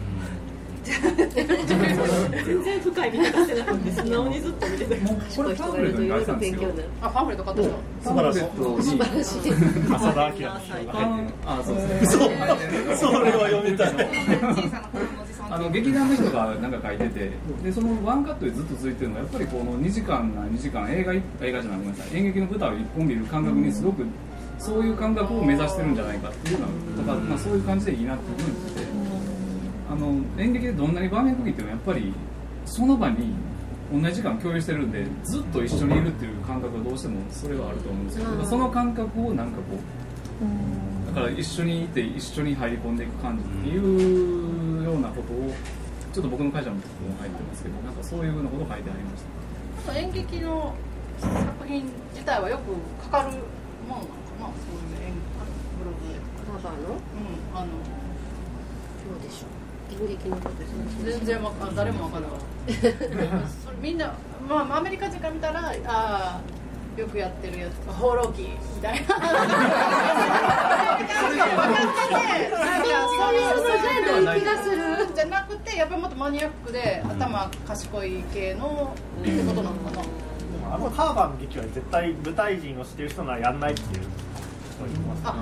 [0.89, 4.97] 全然深い見方してなくて素直にずっと見てた
[5.37, 6.39] これパンフレットに書いてたん。
[6.39, 6.71] ですよ
[7.03, 7.73] あパンフレット買った人
[8.03, 9.53] 素晴らしい素晴らしい
[9.95, 10.49] 浅田明
[11.47, 12.21] あそうですね
[12.97, 13.93] それは読みたい
[15.51, 16.73] あの劇団の人がなん。
[16.73, 17.31] か書いてて
[17.65, 21.21] でそのワンカットでずっと続いてるのはやっぱりこの2時間な2時間映画映
[21.53, 21.97] 画じゃないごめん。
[21.97, 24.05] なさい演劇の舞台を一本見る感覚にすごく
[24.59, 25.95] そういう感覚を目指してるん。
[25.95, 28.78] じゃないかっていうのはとか、まあ、そういう感じでいいなっていうふうに言っててあ
[29.99, 32.13] の演劇でどんなに場面区切ってもやっぱり
[32.65, 33.35] その場に
[33.93, 45.53] 同じ時間共有してるんでずっと一緒にいるっていう感覚はどうしてもそれはあると思うんですけど、その感覚をなんかこうだから一緒にいて一緒に入り込んでいく感じっていうようなことを
[46.13, 49.25] ちょっと僕の会社のところも入ってますけどなんかそういうようなことを書いてありまし
[49.85, 50.75] たあと演劇の
[51.19, 53.39] 作品自体はよくかかる
[53.89, 55.15] もんなのかなそういう演
[55.79, 56.19] ブログ
[56.83, 59.58] のうんあのどうでしょう
[59.91, 60.55] 演劇のこと
[61.05, 62.33] 全然わか誰もわからない
[63.65, 64.15] それみんな
[64.49, 66.41] まあアメリカ人から見たらああ
[66.99, 69.15] よくやってるやつ放浪記みたいな。
[69.15, 69.15] そ
[73.31, 74.77] ういう気がする。
[75.15, 80.03] じゃなくてやっぱりもっとマニアックで頭賢い系のってことなのかな。
[80.75, 84.07] あのカーバーの劇は絶対舞台人をしてる人ならやんないっていう
[84.75, 85.35] 人がいますあ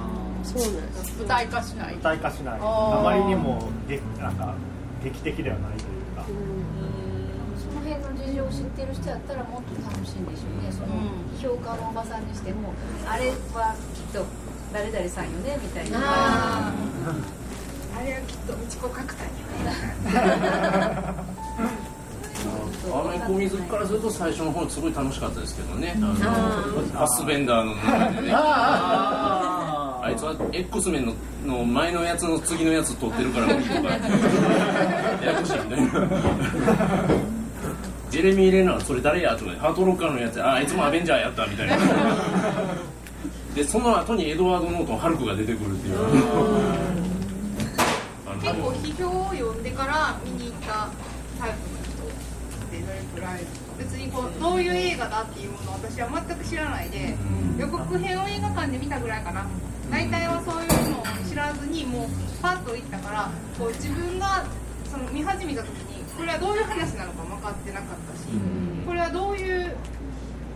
[0.47, 1.95] そうなんです舞台化しない。
[1.95, 2.61] 舞台化しない。
[2.61, 4.55] あまりにも劇なんか
[5.03, 6.25] 劇的ではないというか。
[7.59, 10.73] その辺の事情を知ってる人やったらもっと楽しいんでしょうね。
[10.73, 10.89] その
[11.41, 12.73] 評価のおばさんにしても
[13.07, 14.25] あれはきっと
[14.73, 15.99] 誰々さんよねみたいな。
[16.03, 16.73] あ
[17.99, 19.31] あれはきっと道子角田に。
[22.87, 25.95] アメコミ好きからすると最初の方すごい楽しかったですけどね。
[25.97, 28.33] あのファスベンダーの中でね
[30.07, 31.14] あいつは X メンの
[31.45, 33.88] の前のやつの次のやつ撮ってるから無理とか。
[35.25, 35.90] ややこしいみたいな
[38.09, 39.37] ジェレミー・レナーそれ誰や？
[39.37, 39.51] とか。
[39.59, 41.77] ハートロッカーのやつああいつもアベンジャーやったみたいな。
[43.55, 45.97] でその後にエドワード・ノートンハルクが出てくるっていう。
[48.40, 50.88] 結構批評を読んでから見に行った
[51.40, 53.40] タイプの人ってどれくらい
[53.79, 57.16] 別にこうどういう映画だっていうものを私は全く知らないで
[57.59, 59.47] 予告編を映画館で見たぐらいかな
[59.90, 62.09] 大体はそういうのを知らずにもう
[62.42, 64.44] パッと行ったからこう自分が
[64.90, 68.27] その見始めた時にこれはどういう話なのか分かってなかったし
[68.87, 69.77] これはどういう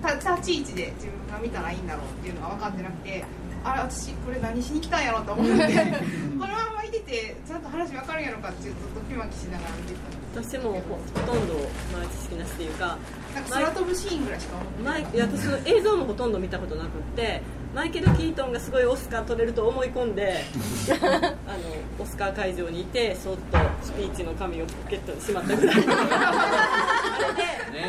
[0.02, 3.24] た立ち位置で自分が見たらいいんだろうっていうのが分かってなくて
[3.62, 5.52] あれ私これ何しに来たんやろと思って
[6.40, 10.20] このままいててちゃんと話分かるんやろかってずっとドキマキしながら見てた。
[10.32, 10.80] 私もほ
[11.26, 11.54] とんど、
[11.92, 12.96] まあ、知識なしっていうか
[13.34, 17.42] なんか空飛ぶシーンぐらいしか思ってマイいや私の映像もほとんど見たことなくって
[17.74, 20.44] マイケル・キートンがすごいオスカー取れると思い込んで
[20.90, 20.94] あ
[21.52, 21.58] の
[22.00, 25.76] オスカー会場にいてそっとスピーチの紙をポケットにしまったぐらい。
[25.76, 27.86] あれで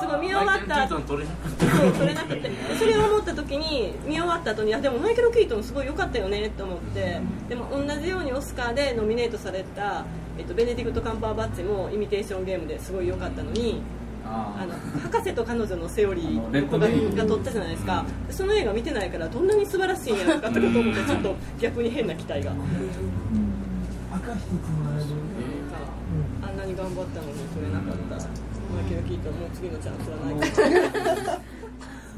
[0.00, 1.34] すごい見終わった後取れな
[1.76, 2.50] そう取れなくて。
[2.78, 10.04] それを思った時に見終わった後にあでもマイケル・キートンすごい良かったよねと思ってでも同じようにオスカーでノミネートされた、
[10.38, 13.82] えっと、ベネディクト・カンパーバッチもイミテーションゲームですごい良かったのに
[14.26, 16.88] あの博士と彼女のセオリーレッドが
[17.26, 22.58] 撮ったじゃないですか、その映画見てないからどんなに素晴らしいんやろうかってことを思ってちょっと 逆に変な期待が、あん
[26.56, 28.26] なに頑張ったのに撮れなかった。
[28.74, 30.34] マイケル・キートンもう次のチャンスはない。
[31.24, 31.38] か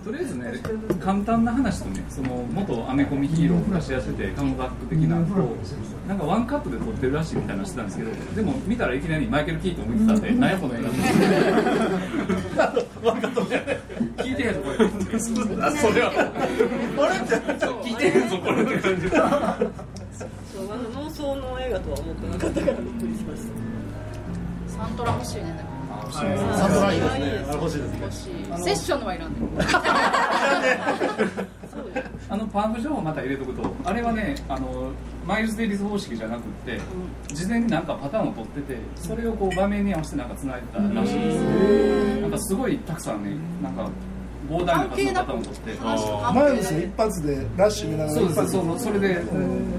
[0.07, 0.53] とりあえずね
[1.01, 10.89] 簡単な話とねその元アメコミヒーローを暮らしやすてカムバック的ななんかワンカットで撮ってるらしいみたいなのしてたんですけどでも見たらいきなりマイケル・キートン見てたんで何やこの映画
[13.03, 13.77] ワンカットじゃない
[14.19, 14.77] 聞いてへんぞこれ。
[15.65, 16.13] あ それは。
[16.13, 17.35] あれって
[17.89, 19.09] 聞いてへんぞこれって感じ。
[19.09, 23.43] そうワあの妄想の映画とは思ってなかったからびっくりしまし
[24.69, 24.85] た。
[24.85, 25.76] サントラ欲しいね
[26.13, 26.23] サ
[26.69, 27.45] ントラいいですね。
[27.53, 28.37] 欲しいですね。
[28.59, 29.37] セッションのはいらんね
[32.29, 34.91] あのパーム情報また入れとくとあれはねあの
[35.27, 36.81] マイルス・デイリス方式じゃなくって、
[37.35, 43.91] 事前になんかパターンを取っててそれをこう場面に合わせてなんか繋いでたらしいですなんかすごいたくさんねなんか
[44.49, 45.75] 膨大な数のパターンを取って
[46.35, 49.25] マイルス一発でラッシュ見ながらそうですそうそうそれで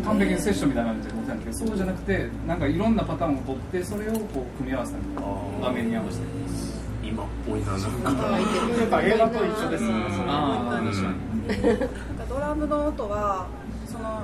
[0.03, 1.59] 完璧にセッションみたいな感じで撮ってたんです。
[1.59, 5.27] けどそうじゃなくてなんかいろんなパターンを取ってそれをこう組み合わせたりとか。
[5.61, 6.25] 画面に合わせて
[7.03, 7.71] 今っぽいな。
[7.71, 7.81] なん
[8.89, 9.93] か映画と一緒ですね。
[10.27, 13.47] ああ確かになんかドラムの音は
[13.87, 14.21] その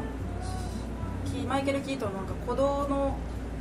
[1.31, 3.15] キマイケル・キートンのなんか鼓動の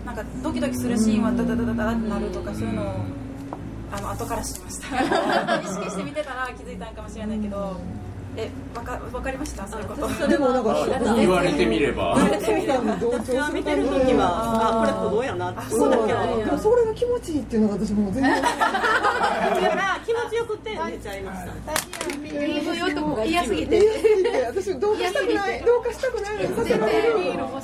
[0.05, 2.95] なんかドキドキするシーンはダダダダダってなるとかそういうのを
[3.93, 4.97] あの後から知りました。
[5.61, 7.77] 意識して見てたら気づいたんかもしれないけど。
[8.37, 9.67] えわかわかりました？
[9.67, 10.29] そういうこと。
[10.29, 12.97] でもなんか言われてみれば言われてみれば。
[12.97, 27.15] 同調する見てる時はあこれやなってそうだけどでもそれが気持ちいいっていうのが私もう全然だから気持ちよくて寝ちゃいました嫌すぎて嫌すぎて私どうかしたくないどうかしたくないのにさせられる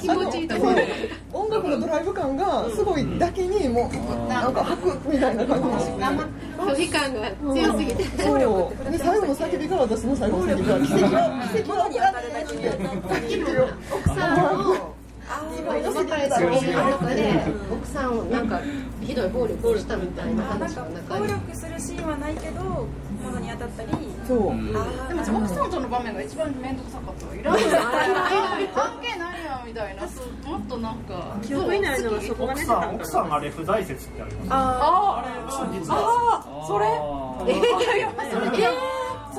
[0.00, 0.86] 気持ちいいところで
[1.32, 5.66] 音楽のドライブ感がすごいだけにもうなんか吐くみたいな感じ
[6.58, 8.38] 拒否感が強すぎてそう
[8.90, 12.78] で最後の叫びが私の最後の奇跡は奇跡
[13.94, 14.98] 奥さんを
[15.28, 18.60] の中で奥さんをなんか
[19.02, 22.86] ひどい暴力をしたみたいな話の中暴に力するシーンはないけど
[23.22, 23.88] 物に当たったり
[24.26, 27.62] そうでも奥さんとの場面が一番面倒くさかったいらない
[28.68, 32.20] 関係ないやんみたいなもっとなんか記憶にないのは。
[32.22, 36.86] そこが奥さん奥さんあれ不在説ってありますあああはあそれ
[37.52, 38.40] ええーそ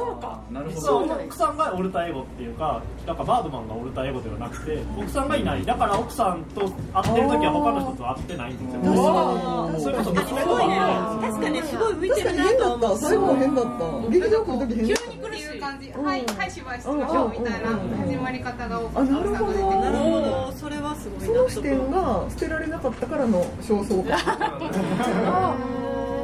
[0.04, 0.40] うか。
[0.52, 0.98] なるほど。
[1.26, 5.66] 奥さんがオルタエゴっていうかなんかバードマンがオルタエゴではなくて奥さんがいない。
[5.66, 9.80] だから奥さんと会ってる時は他の人と会ってないんですよ。
[9.80, 14.10] それこそ娘とは確かにすごい向いてるな確かに変だと思うった最後変だった。
[14.10, 15.92] 劇場来る時変だったっていう感じ。
[15.92, 17.70] はいはい芝居しましょうみたいな
[18.06, 19.82] 始まり方が多かったあなるほど。
[19.82, 25.56] なるほどそれはすごいその視点が捨てられなかったからの焦燥感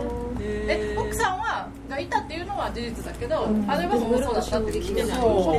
[0.68, 5.20] え奥さんはがいたっていうのは事実だけどあれは妄想だったって聞いてない。
[5.20, 5.53] そう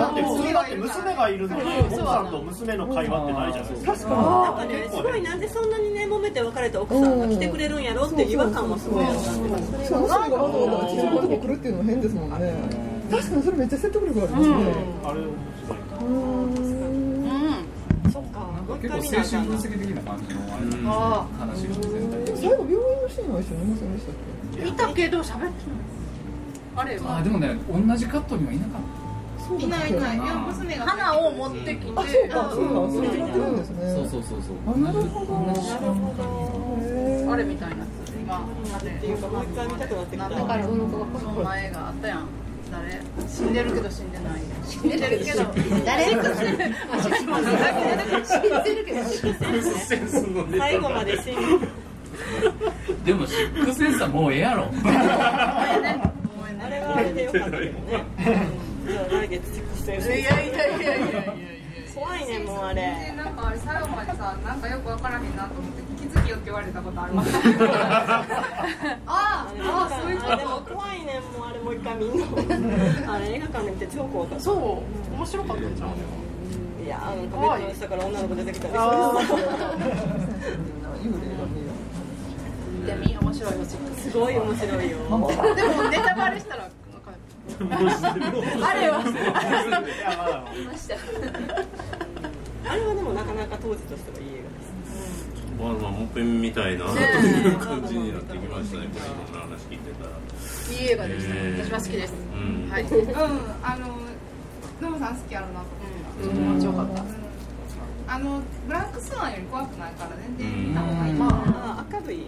[0.00, 0.60] だってど普通だ。
[0.62, 3.92] って娘がいるのに奥さんと娘の会話ってないじゃないですか。
[3.92, 4.96] 確かなんかねす。
[5.02, 12.54] ごいなんでそんなにね揉めて別れた奥さんが来てくれるんやろって違和感はすごいあったんでにそう娘がわざわざ地上のとこ来るっていうのも変ですもんね
[13.10, 14.54] 確かにそれめっちゃ説得力ありますね
[15.04, 15.28] あれ面
[15.66, 16.12] 白いうん。
[18.12, 18.48] そっか
[18.80, 20.82] 結構精神分析的な感じのあれなんですね。
[20.82, 21.44] 話が
[21.88, 24.14] 全体最後病院のシーンは一緒にいませんでしたっ
[24.66, 25.52] いたけど喋ってない。
[26.74, 28.80] あれはあでもね同じカットにはいなかっ
[29.58, 30.16] けいないいない。
[30.16, 31.92] いや娘が花を持ってきて。
[31.94, 34.42] あそうかそうかそれ違ってるんですねたそうそうそう。
[34.64, 42.26] そなるほど同じへーあれみたいなやつ今あれっていうかもう一回見たくなってきただからこの子がそんな映画あったやん。
[42.72, 43.00] 誰？
[43.28, 44.40] 死んでるけど死んでない。
[44.64, 45.44] 死んでるけど。
[45.84, 46.04] 誰？
[46.06, 46.56] シックスセン
[48.24, 49.04] ス知ってるけど。
[49.04, 51.68] センスのネタ最後まで死んで
[53.14, 54.66] もシックセンスはもうええやろ。
[54.84, 57.72] あれはあれでよかったけどね
[58.86, 59.42] じゃあ来月
[59.86, 61.34] 出演するいやいやいやいやいや。
[61.94, 62.74] 怖いねもうあれ。
[62.74, 67.36] でなんかあれ最後までさなんかよくわからへんなと思って気づきよって言われたことあります
[69.06, 69.48] ああ
[70.02, 72.26] そういうこあでも怖いねもうあれもう一回見んの。
[73.12, 74.56] あれ映画館で見て超怖かったそう。
[75.16, 75.88] 面白かったんじゃん
[76.84, 79.06] いやあのベッドの下から女の子出てきたり幽霊が
[81.46, 81.62] 見
[82.86, 83.52] でみ面白い。
[83.58, 84.98] よすごい面白いよ。
[84.98, 85.30] でも
[85.90, 86.68] ネタバレしたら
[88.62, 89.02] あれは。
[92.64, 94.72] あれはでもなかなか当時としてはいい映画です
[95.60, 98.86] まあまあもっぺんみたいなという感じになってきましたね。
[98.92, 100.10] これいろんな話聞いてたら。
[100.72, 102.14] いい映画でしたえー私は好きです。
[102.34, 102.70] うん。
[102.70, 102.82] はい。
[102.82, 102.88] うん。
[103.62, 103.86] あの
[104.80, 105.66] ノブさん好きやろなと
[106.22, 107.21] 思って気持ちよかった
[108.14, 112.26] あのブラックスワンより怖くないから全然見た方がいいあ明るい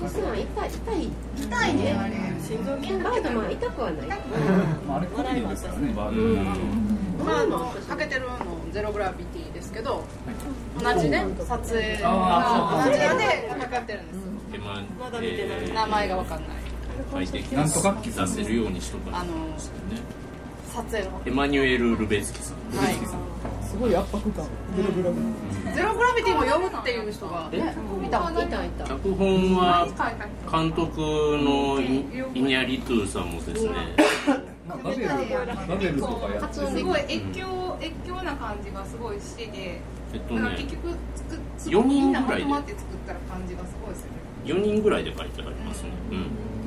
[0.00, 1.08] 痛い痛い痛い。
[1.44, 4.08] 痛いねあれ心臓筋バードマン痛くはない。
[4.88, 6.56] まああれコメディですからねバードマン
[7.26, 8.28] まああのかけてるの
[8.72, 10.02] ゼログラビティですけど
[10.82, 13.24] 同じね撮影あ同じので
[13.60, 14.52] かかってるんです。
[14.52, 16.48] でまだ見てないえ名前がわかんない。
[17.52, 19.32] なんとか刻せるようにしとかあのね
[20.68, 22.56] 撮影のエマニュエル・ルベツキさん。
[22.76, 22.94] はい。
[23.66, 24.46] すごい圧迫感。
[24.76, 25.16] ゼログラビ
[25.74, 27.58] ゼログラビティも読むっていう人がえ？
[27.58, 27.60] い
[28.08, 28.30] た。
[28.30, 29.86] 痛い痛い脚本は
[30.50, 32.04] 監督のイ
[32.34, 33.72] イニャリトゥーさんもですね。
[34.68, 35.16] バベルバ
[35.76, 39.80] ベルとかやってすごい越境越境な感じがすごいしてて
[40.12, 41.40] えっとね結局作
[41.70, 42.44] 4人ぐらいで。
[42.44, 44.18] まとまって作ったら感じがすごいですよね。
[44.44, 45.90] 4人ぐらいで書いてありますね。
[46.10, 46.57] うん、うんだ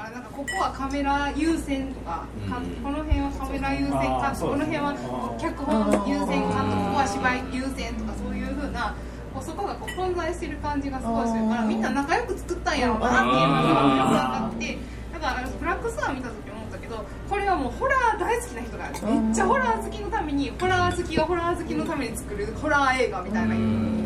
[0.00, 4.96] からなんかここはカメラ優先とか、うん、この辺はカメラ優先かこの辺は
[5.36, 8.94] 脚本優先かここは芝居優先とかそういうふうな
[9.34, 14.78] こうそこがこう混在してる感じがすごいするからみんな仲良く作ったんやろうなっていうのが分かって
[15.12, 23.54] だからブラックスワン見た時思ったけどこれはもうホラー大好きな人がめっちゃホラー好きのためにホラー好きがホラー好きのために作るホラー映画みたいな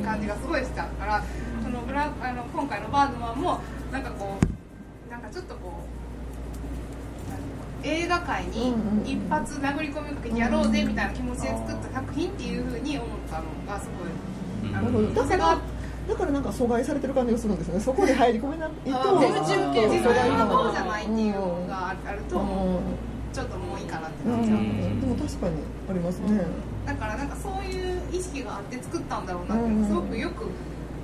[0.02, 1.22] 感じがすごいしちゃうから
[1.62, 3.60] そのブラあの今回のバードマンも
[3.92, 4.53] なんかこう
[5.34, 5.72] ちょっとこ
[7.82, 8.72] う映画界に
[9.04, 14.72] 一発殴り込みかけてやろうぜみたいな気持ちで作った作品っていうふうに思ったのがすごい。
[14.72, 15.08] なるほど。
[15.08, 15.58] だから
[16.06, 17.80] だからなんか阻害されてる感じがするんですよね。
[17.80, 19.72] そこで入り込めないと自分
[20.38, 22.36] がこうじゃないっていうのがあると、
[23.32, 24.58] ちょっともういいかなってなっちゃう、
[25.00, 25.56] でも確かに
[25.90, 26.46] ありますね。
[26.86, 30.46] だからなんかそういう意識があって作ったんだろうなってすごくよく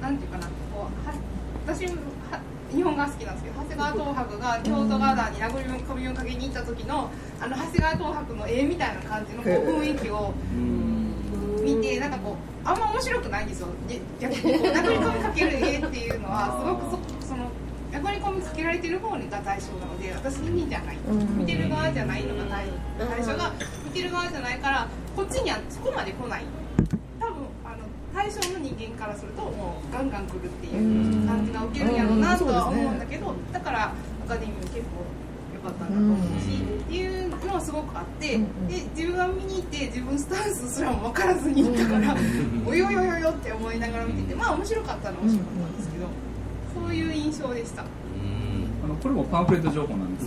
[0.00, 0.90] なんていうかなこうは
[1.66, 1.86] 私
[2.72, 7.10] 日本が好きなんですけど長谷川東博が京都ガーダーに殴り込みをかけに行った時の
[7.40, 10.32] あの長谷川東博の絵みたいな感じのこう雰囲気を
[11.62, 12.32] 見てなんかこ
[12.64, 13.68] うあんま面白くないんですよ。
[14.20, 17.50] 逆にこう殴り込みかける絵っていうのはすごくそその
[17.92, 20.98] 殴り込みかけられてる方が対象なので私にじゃない。
[21.36, 23.52] 見てる側じゃないのが対象が
[23.84, 26.44] 見てる側じゃないからこっちにはそこまで来ない
[28.20, 33.94] 対象の人間からするともうガンガン来るっていう感じが受けるんやろうなとは思うんだけどだから
[34.26, 35.08] アカデミー結構
[35.54, 38.44] 良かったんだと思うし、っていうのはすごくあって、で
[38.96, 42.16] 自分が見に行って自分スタンスすらも分からずに行ったから
[42.66, 46.06] およよよよって思いながら見ててまあ面白かったのは面白かったんですけど
[46.74, 47.84] そういう印象でした。
[48.91, 50.26] あのこれもパンフレット情報なんです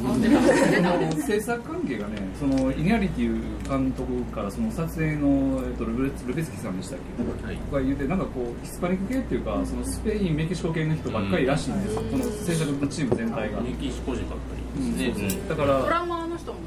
[0.72, 13.62] けど制作関係がねそのイニャリティ監督からその撮影の、えっと、ルベルベスキさんでしたっけ、はい、が言うてなんかこうヒスパニック系っていうかそのスペインメキシコ系の人ばっかりらしいんです、この制作のチーム全体が。
[13.62, 14.46] メキシコ人ばっか
[14.78, 16.60] り、うん、だからドラマーの人も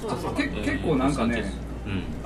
[0.00, 0.36] そう。
[0.36, 1.71] で結構なんかねうん、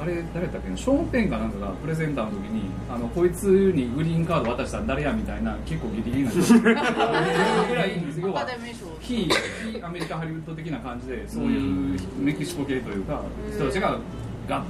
[0.01, 0.77] あれ誰だっけ？
[0.77, 8.47] ショーン・ペンかなんかがプレゼンターの時にあのこいつにグリーンカード渡したら誰やみたいな結構ギリギリな人 ぐらい要は
[9.01, 13.23] 非非アメリカハリウッド的な感じでそういうメキシコ系というか
[13.55, 13.99] 人たちが
[14.49, 14.67] ガッと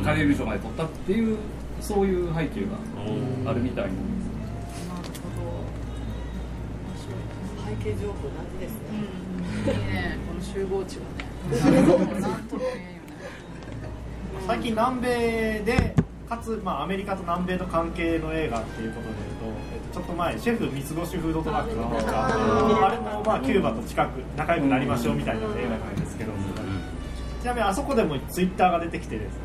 [0.00, 1.36] アカデミー賞まで取ったっていう
[1.80, 2.62] そういう背景
[3.44, 4.26] があるみたいなんです。
[7.84, 8.78] 背景情報大事ですね。
[8.90, 11.26] うん、いいね、この集合値はね。
[12.20, 12.95] なんとも言え
[14.46, 15.94] 最近南米で
[16.28, 26.32] かつ、まあ、アメリカと南米の関係の映画っていうことでいうと、えっと、ちょっと前シェフ三つ星フードトラックのあれもまあキューバと近く仲良くなりましょうみたいな映画なんですけど、
[27.42, 28.66] ちなみにあそこでもツイッター。
[28.72, 29.40] が出てきてですね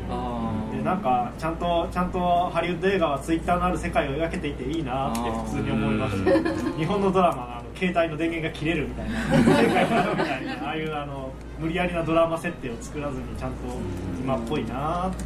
[0.76, 6.32] でなんかちゃんとちゃんとハリウッド映画はツイッターのある世界を描けていていいなって普通に思いました。
[6.76, 9.20] 日本のドラマが携帯の電源が切れるみたいな。
[9.22, 13.56] 世界なみたいなああいうあの無理やりなドラマ設定を作らずにちゃんと
[14.20, 15.24] 今っぽいなって、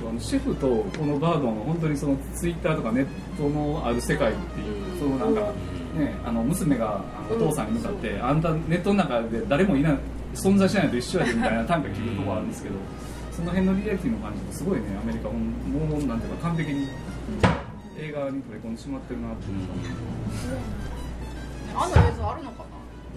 [0.00, 0.66] あのシェフと
[0.98, 3.06] このバードンは本当にそのツイッターとかネッ
[3.36, 5.52] トのある世界っていう、そのなんか
[5.98, 9.98] ねあの娘がお父さんに向かって、あんたネットの中で誰もいない
[10.34, 12.74] 存在しないと一緒やでみたいな短歌聞くとこあるんですけど
[13.32, 16.88] その辺のリアリティの感じもすごいねアメリカももうなんていうか完璧に
[17.98, 19.88] 映画に取り込んでしまってるなっていう感じ、
[21.74, 22.64] あの映像あるのか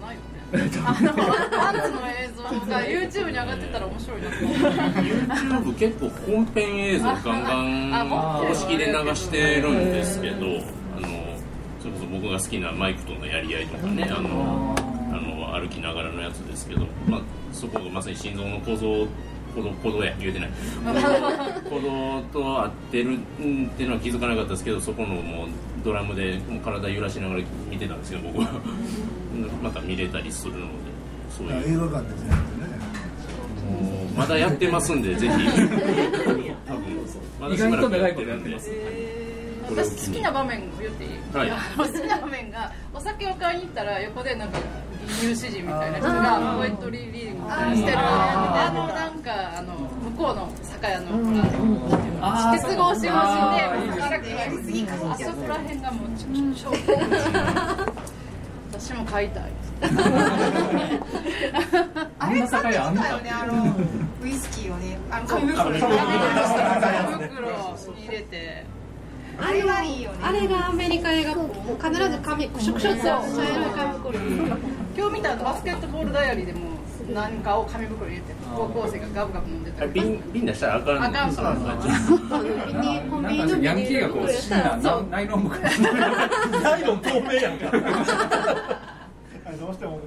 [0.02, 0.08] な？
[0.08, 0.38] ないよね。
[0.86, 8.10] あのパンツの映像が YouTube に上がってたら面白いな YouTube 結構本編映像ガンガン
[8.48, 10.40] 公式で流してるんですけどあ
[11.02, 11.08] の
[11.82, 14.76] それこそ僕が好きなマイクとのやり合いとかねあの
[15.12, 19.08] あの歩きながらのやつですけど、まあ、そこがまさに心臓の構造
[19.56, 20.50] 鼓動鼓動や言うてない
[21.66, 23.20] 鼓動と合ってるっ
[23.76, 25.48] ていうのは気づかなかったですけどそこのもう
[25.88, 28.52] ドラムでもう体揺らしながら見てたんですけど僕は。
[29.64, 30.68] また見れたりするので
[31.30, 31.76] そういう。
[31.76, 32.32] 映画館ですね
[34.18, 35.34] まだやってますんでぜひ。
[36.68, 36.84] 多分
[37.40, 38.58] まだしばらくやってるんで。
[39.70, 44.60] 私好きな場面言っていい、はい、 好きな場面がお酒を買いに行ったら横でなんか
[45.22, 47.98] 入試人みたいな人がポエトリーリーディングしてる。
[48.00, 49.74] あのなんかあの
[50.12, 53.14] 向こうの酒屋のほら鉄格子越しであ
[55.18, 56.10] そこら辺がもう
[56.56, 56.72] 超
[58.72, 59.44] 私も買いたい。
[62.20, 63.02] あれ買ってきたよね
[63.32, 63.76] あの
[64.24, 65.80] ウイスキーをねあの紙袋に
[68.06, 68.64] 入れて
[69.40, 74.20] あれはいいよねあれがアメリカ映画必ず紙クショクショって茶色い紙袋
[74.98, 76.77] 今日見たバスケットボールダイアリーでも
[77.14, 81.04] 何かを紙袋に入れて高校生がガブガブ飲んでた瓶瓶出したらあかん。
[81.04, 81.46] あかんそう。
[81.46, 85.62] そうなんかヤンキーがこう好きなナイロン袋
[86.62, 87.72] ナイロン透明やんか。
[89.60, 90.00] どうしても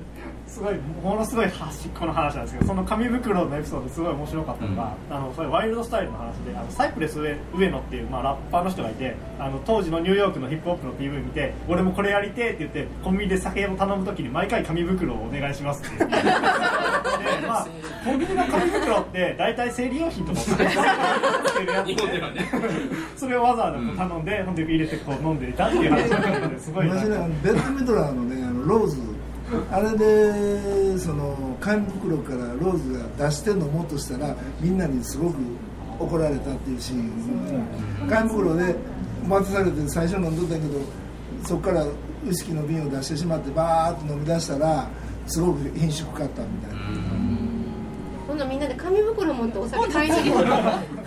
[0.60, 17.66] すごいものすごい端っこの話なんですけどその紙袋のエピソードすごい面白かったのが、うん、あのそれワイルドスタイルの話であのサイプレス上上野っていう、まあ、ラッパーの人がいてあの当時のニューヨークのヒップホップの PV 見て俺もこれやりてって言ってコンビニで酒を頼む時に毎回紙袋をお願いしますって で、まあ、
[18.04, 20.40] コンビニの紙袋って大体生理用品とか
[23.16, 29.19] それをわざわざ頼んで、うん、ほんで入れてこう飲んでいたっていう話だったのですごいベッドメトラーのねあのローズ
[29.70, 35.36] あれでその紙袋からローズが出して飲もうとしたらみんなにすごく
[35.98, 38.76] 怒られたっていうシーン紙袋で
[39.26, 40.80] 待たされて最初飲んどったけど
[41.44, 41.92] そこからウ
[42.28, 44.88] イスキーの瓶を出してしまってバーッと飲み出したら
[45.26, 46.78] すごく品種かったみたいな。
[48.28, 50.44] 今度みんなで紙袋持ってお酒買いに行こう。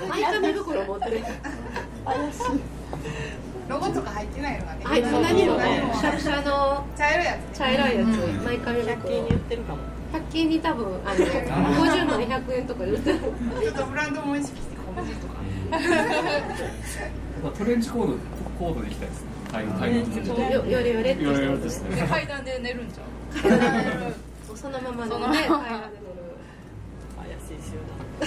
[0.10, 1.24] 紙袋持って。
[2.06, 3.43] 怪しい。
[3.70, 4.86] ロゴとか入ってないのがね。
[4.86, 7.58] はい、何もね、シャクシャの茶色いやつ。
[7.58, 9.80] 茶色いやつ、毎回100均に売ってるかも。
[10.14, 13.20] 100均に多分あの50枚100円とかで売ってる。
[13.20, 15.34] ちょっとブランドも意識して小文字とか。
[17.58, 18.14] トレンチコード
[18.60, 19.28] コードで行きたいですね。
[19.52, 19.92] はいはい。
[19.92, 20.00] よ
[20.66, 22.08] よれよれってよれよれですね。
[22.08, 24.14] 階段で寝るんじゃん。
[24.56, 26.24] そのままのね階段で寝る。
[27.18, 28.24] 怪しい集団。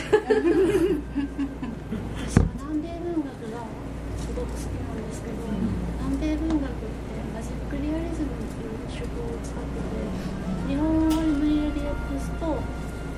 [2.17, 3.65] 私は南米文学が
[4.19, 5.35] すごく好きなんですけど、
[6.27, 10.03] 南米文学ってマジックリアリズムっていう手法を使ってて
[10.67, 12.59] 日本語に無理やり訳すと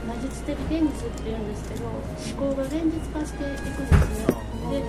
[0.04, 1.48] 魔術的現実っていうん。
[1.48, 3.88] ですけど思考が現実化していくん。
[3.88, 4.36] ですね
[4.68, 4.84] で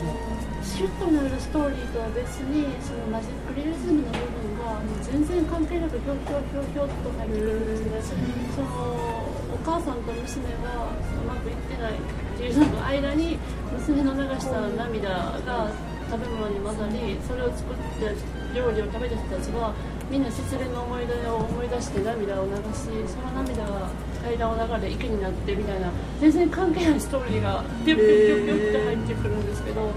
[0.59, 7.87] シュッとなるストーリーとは別にそのマジックリアリズムの部分がもう全然関係なくひょひょひょひょっと入ってくるん。
[7.87, 9.23] ですねその
[9.55, 10.03] お母さん。
[10.03, 11.95] と娘がうまくいってないっ
[12.35, 13.39] ていうのの間に
[13.71, 15.71] 娘の流した涙が
[16.09, 18.15] 食べ物に混ざりそれを作って
[18.57, 19.73] 料理を食べた人たちが
[20.09, 23.89] みんな失恋の思い出を思い出して涙を流しその涙が
[24.23, 29.91] 階段を流れ池になってみたいな全然関係ないストーリーがピュッピュッピュッピュッって入ってくるんですけど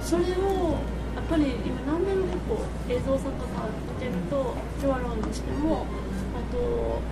[0.00, 0.80] それを
[1.14, 7.02] やっぱり今何でも結構映像作家さん見てるとジョアロンにしてもあと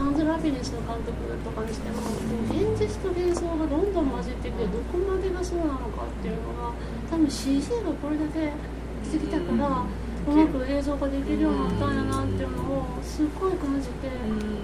[0.00, 1.12] パンズ・ラビリンスの監督
[1.44, 2.00] とかにしても
[2.48, 6.72] 現実と幻想がどんどん混じってきてどこまでがそうなのかっていうのが
[7.10, 8.48] 多分 CG がこれだけ
[9.12, 9.84] 出てきたから。
[10.28, 14.08] うまく映像ができるようになったんやなっていうのをすっごい感じて、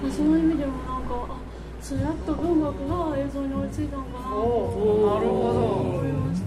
[0.02, 1.38] まあ、そういう意味でもなんかあ
[1.80, 6.45] そうやっと文学が映像に追いついたのかなとなるほど思いました。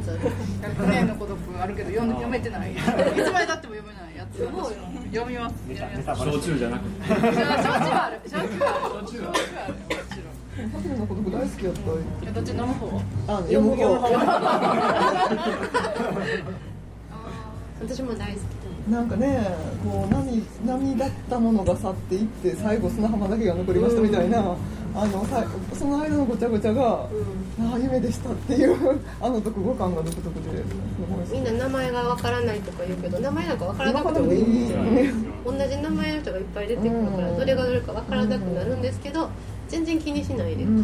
[0.00, 2.72] 冊100年の孤独あるけど読んで読めてない。
[2.72, 2.80] いつ
[3.30, 4.74] までたっても読めないやつ読みます。
[5.12, 5.54] 読みます。
[6.24, 7.08] 焼酎じゃなくて。
[7.08, 9.74] 焼酎はある焼酎はある焼酎ある
[10.68, 10.92] もちろん。
[10.92, 11.80] ハの孤独大好きやった
[12.28, 13.82] えどっち飲む方あ読む方。
[17.82, 18.40] 私も大好
[18.90, 19.46] なんかね
[19.84, 24.56] こう波波だったものが去っていって最後砂浜だけが残りましたみたいな、
[24.94, 27.08] あのさその間のごちゃごちゃが、あ
[27.74, 30.40] あ夢でしたっていう あの独語感が独特で。
[31.32, 34.42] みんな名前がわからないとか言うけど名前なんかわからなくてもいい。
[34.42, 34.66] ん。
[34.66, 34.78] ですよ
[35.44, 39.28] 同じ名前の人がいっぱい出てくるからどれがどれかわからなくなるんですけど
[39.68, 40.82] 全然気にしないで、うん、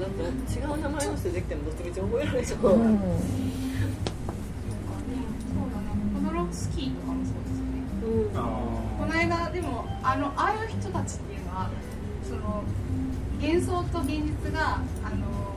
[0.00, 0.22] だって
[0.58, 2.62] 違う名前の人できてもどっちみち覚えられるでしょ、うん。
[2.62, 2.84] そうだな
[6.14, 7.70] ホドロフスキーとかもそうですよね、
[8.04, 8.40] うん、こ
[9.06, 11.70] の間でもあのああいう人たちっていうのは
[12.28, 12.64] その
[13.40, 15.56] 幻想と現実があの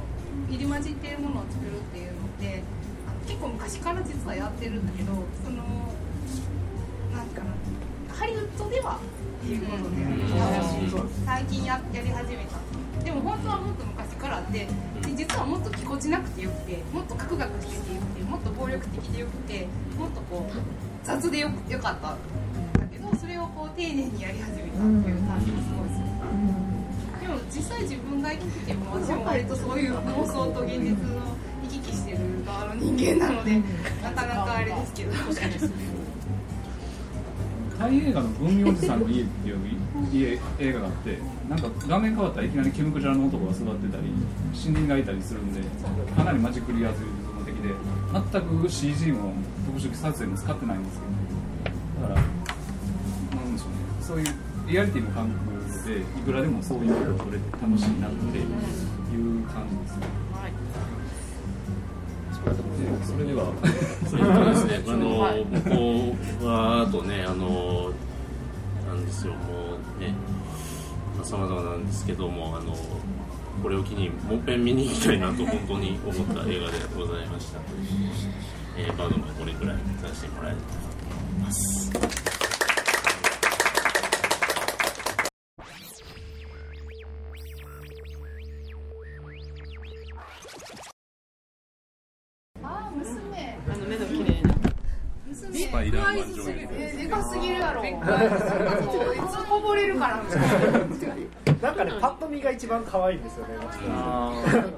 [0.49, 2.63] 入り混じっているものを作るっていうのって
[3.05, 5.11] あの結構昔から実はやってるんだけど
[5.43, 5.57] その
[7.11, 7.51] なんかな
[8.15, 8.99] ハリウッドでは
[9.43, 9.97] っていうことで、
[11.25, 12.57] 最近ややり始めた。
[13.03, 14.67] でも本当はもっと昔からあってで
[15.13, 19.67] 実はもっとぎこちなくてよくてもっとカクカクしててよくてもっと暴力的でよくて
[19.97, 20.57] もっとこう
[21.03, 22.17] 雑でよよかったん
[22.79, 25.92] だけどそれをこう丁寧にやり始めたっていう感じがすごい
[27.55, 31.21] 実際自分が生きてても私も割とそういう妄想と現実の
[31.63, 33.61] 行き来してる側の人間なので
[34.01, 35.13] なかなかあれですけど。
[37.77, 39.57] タイ映画の文明おじさんの家っていう
[40.13, 41.17] 家映画があって
[41.49, 44.09] なんか画面変わったらいきなりキムクジャラの男が育ってたり
[44.53, 45.61] 森林がいたりするんで
[46.15, 47.73] かなりマジックリアズム的で
[48.31, 49.33] 全く CG も
[49.65, 51.05] 特殊撮影も使ってないんですけ
[51.99, 52.21] どだから
[53.41, 53.75] なんでしょうね。
[54.01, 54.27] そういう
[54.67, 55.52] リアリティの感覚
[55.85, 60.07] でいくらでもそういうのを撮れて楽しいなっていう感じですね。
[62.33, 63.69] それでもそれではで
[64.51, 64.83] ですね。
[64.87, 65.07] あの
[65.45, 67.91] 向こうはあとねあの
[68.87, 69.39] なんですよも
[69.97, 70.13] うね
[71.23, 72.75] さまざ、まなんですけどもあの
[73.61, 77.59] これを機にもっぺん見に行きたいなと本当に思った映画でございました、
[78.77, 80.55] えー、バードマンこれくらいさせてもらえ
[95.91, 97.37] たらと思います
[101.61, 103.55] なんかね、パッと見が一番可愛いんですよね。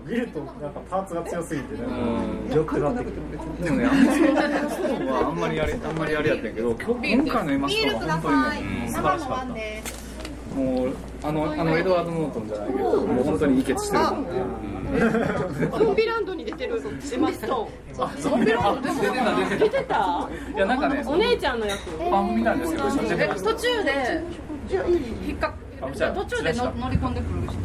[0.05, 3.15] 見ると、なんかパーツが強すぎて、ね、よくなってくる。
[3.63, 10.05] でもね、あんまりあれ、あんまりあれやったけど、今回のエマストは本当にね、素晴らしかった。
[10.55, 14.03] もうあのあのエドワード・ノートンじゃないけどもう本当にいいケツしてる
[15.77, 16.81] ゾンビランドに出てる。
[17.13, 19.57] エマストーンゾンビランド出てた。
[19.57, 20.29] 出てた。
[20.55, 21.97] いやなんかねお姉ちゃんの役。
[22.11, 24.23] 番組なんですけど途中で
[25.27, 27.55] 引っか途中で乗り込んでくる人？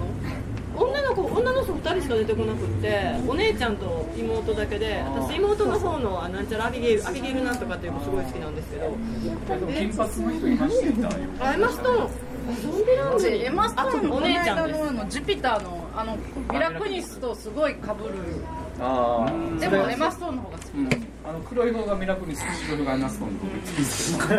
[0.77, 8.97] 女の子女の人2人しか出てこなくってお姉ちゃんと妹だけで私妹の方のなんちゃらアビゲイルアビゲイルなんとかっていうのすごい好きなんですけど。
[9.73, 10.93] 金髪の人いましたよ。
[11.41, 12.11] あエマストーン
[12.57, 16.17] ゾンビランドエマストーンのお姉ちゃんのジュピターのあの
[16.53, 17.85] ミラクニスとすごい被る。
[18.83, 20.89] ああでもエマストーンの方が好き、うん、
[21.29, 24.33] あの黒い方がミラクニス白い方がエマストーンの好きです確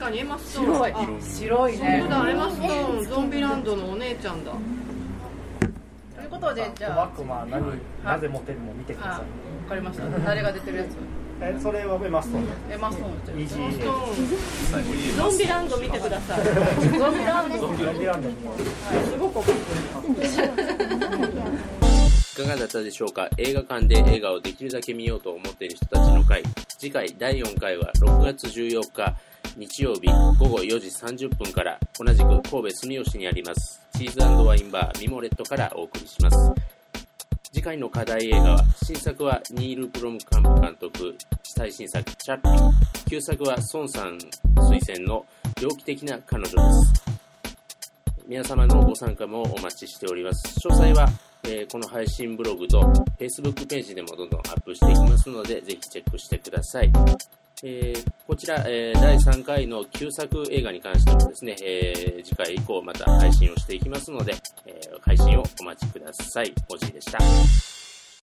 [0.00, 1.98] かにエマストーン白い白いね。
[2.00, 4.50] そうだエマストーンゾンビランドのお姉ちゃんだ。
[4.50, 7.62] ということでじゃあワクマ何、
[8.04, 9.12] なぜモテるも見てください。
[9.12, 9.24] わ
[9.68, 10.08] かりました。
[10.20, 10.88] 誰が出てるやつ？
[11.40, 16.44] えそれはエマストーンエマストーンイージーゾンビランド見てください。
[16.98, 17.58] ゾンビランド。
[17.58, 18.36] ゾンビランドす
[19.18, 19.44] ごくい
[22.36, 23.28] かがだったでしょうか？
[23.38, 26.42] 映画館で映画をできるだけ見ようと思っている人たちの会。
[26.78, 29.14] 次回第4回は6月14日
[29.56, 30.08] 日曜日
[30.38, 33.80] 午後4時30分から同じく神戸住吉にあります。
[33.96, 36.52] チーズワインバーミモレットからお送りします
[37.54, 42.72] 次回の課題映画は、新作はニール・プロムカンプ監督、最新作、チャッピー。
[43.08, 44.18] 旧作は孫さん
[44.56, 45.24] 推薦の
[45.62, 47.04] 猟奇的な彼女です。
[48.26, 50.58] 皆様のご参加もお待ちしております。
[50.68, 51.08] 詳細は、
[51.44, 52.80] えー、この配信ブログと
[53.20, 56.90] Facebook ページでもどんどんアップしていきますので、ぜひチェックしてください。
[57.66, 64.34] えー、こちら、えー、第3回の旧作映画に関してもですね、えー、次回以降また配信をしていきますので、
[64.66, 66.52] え配信をお待ちください。
[66.68, 67.18] おじいでした。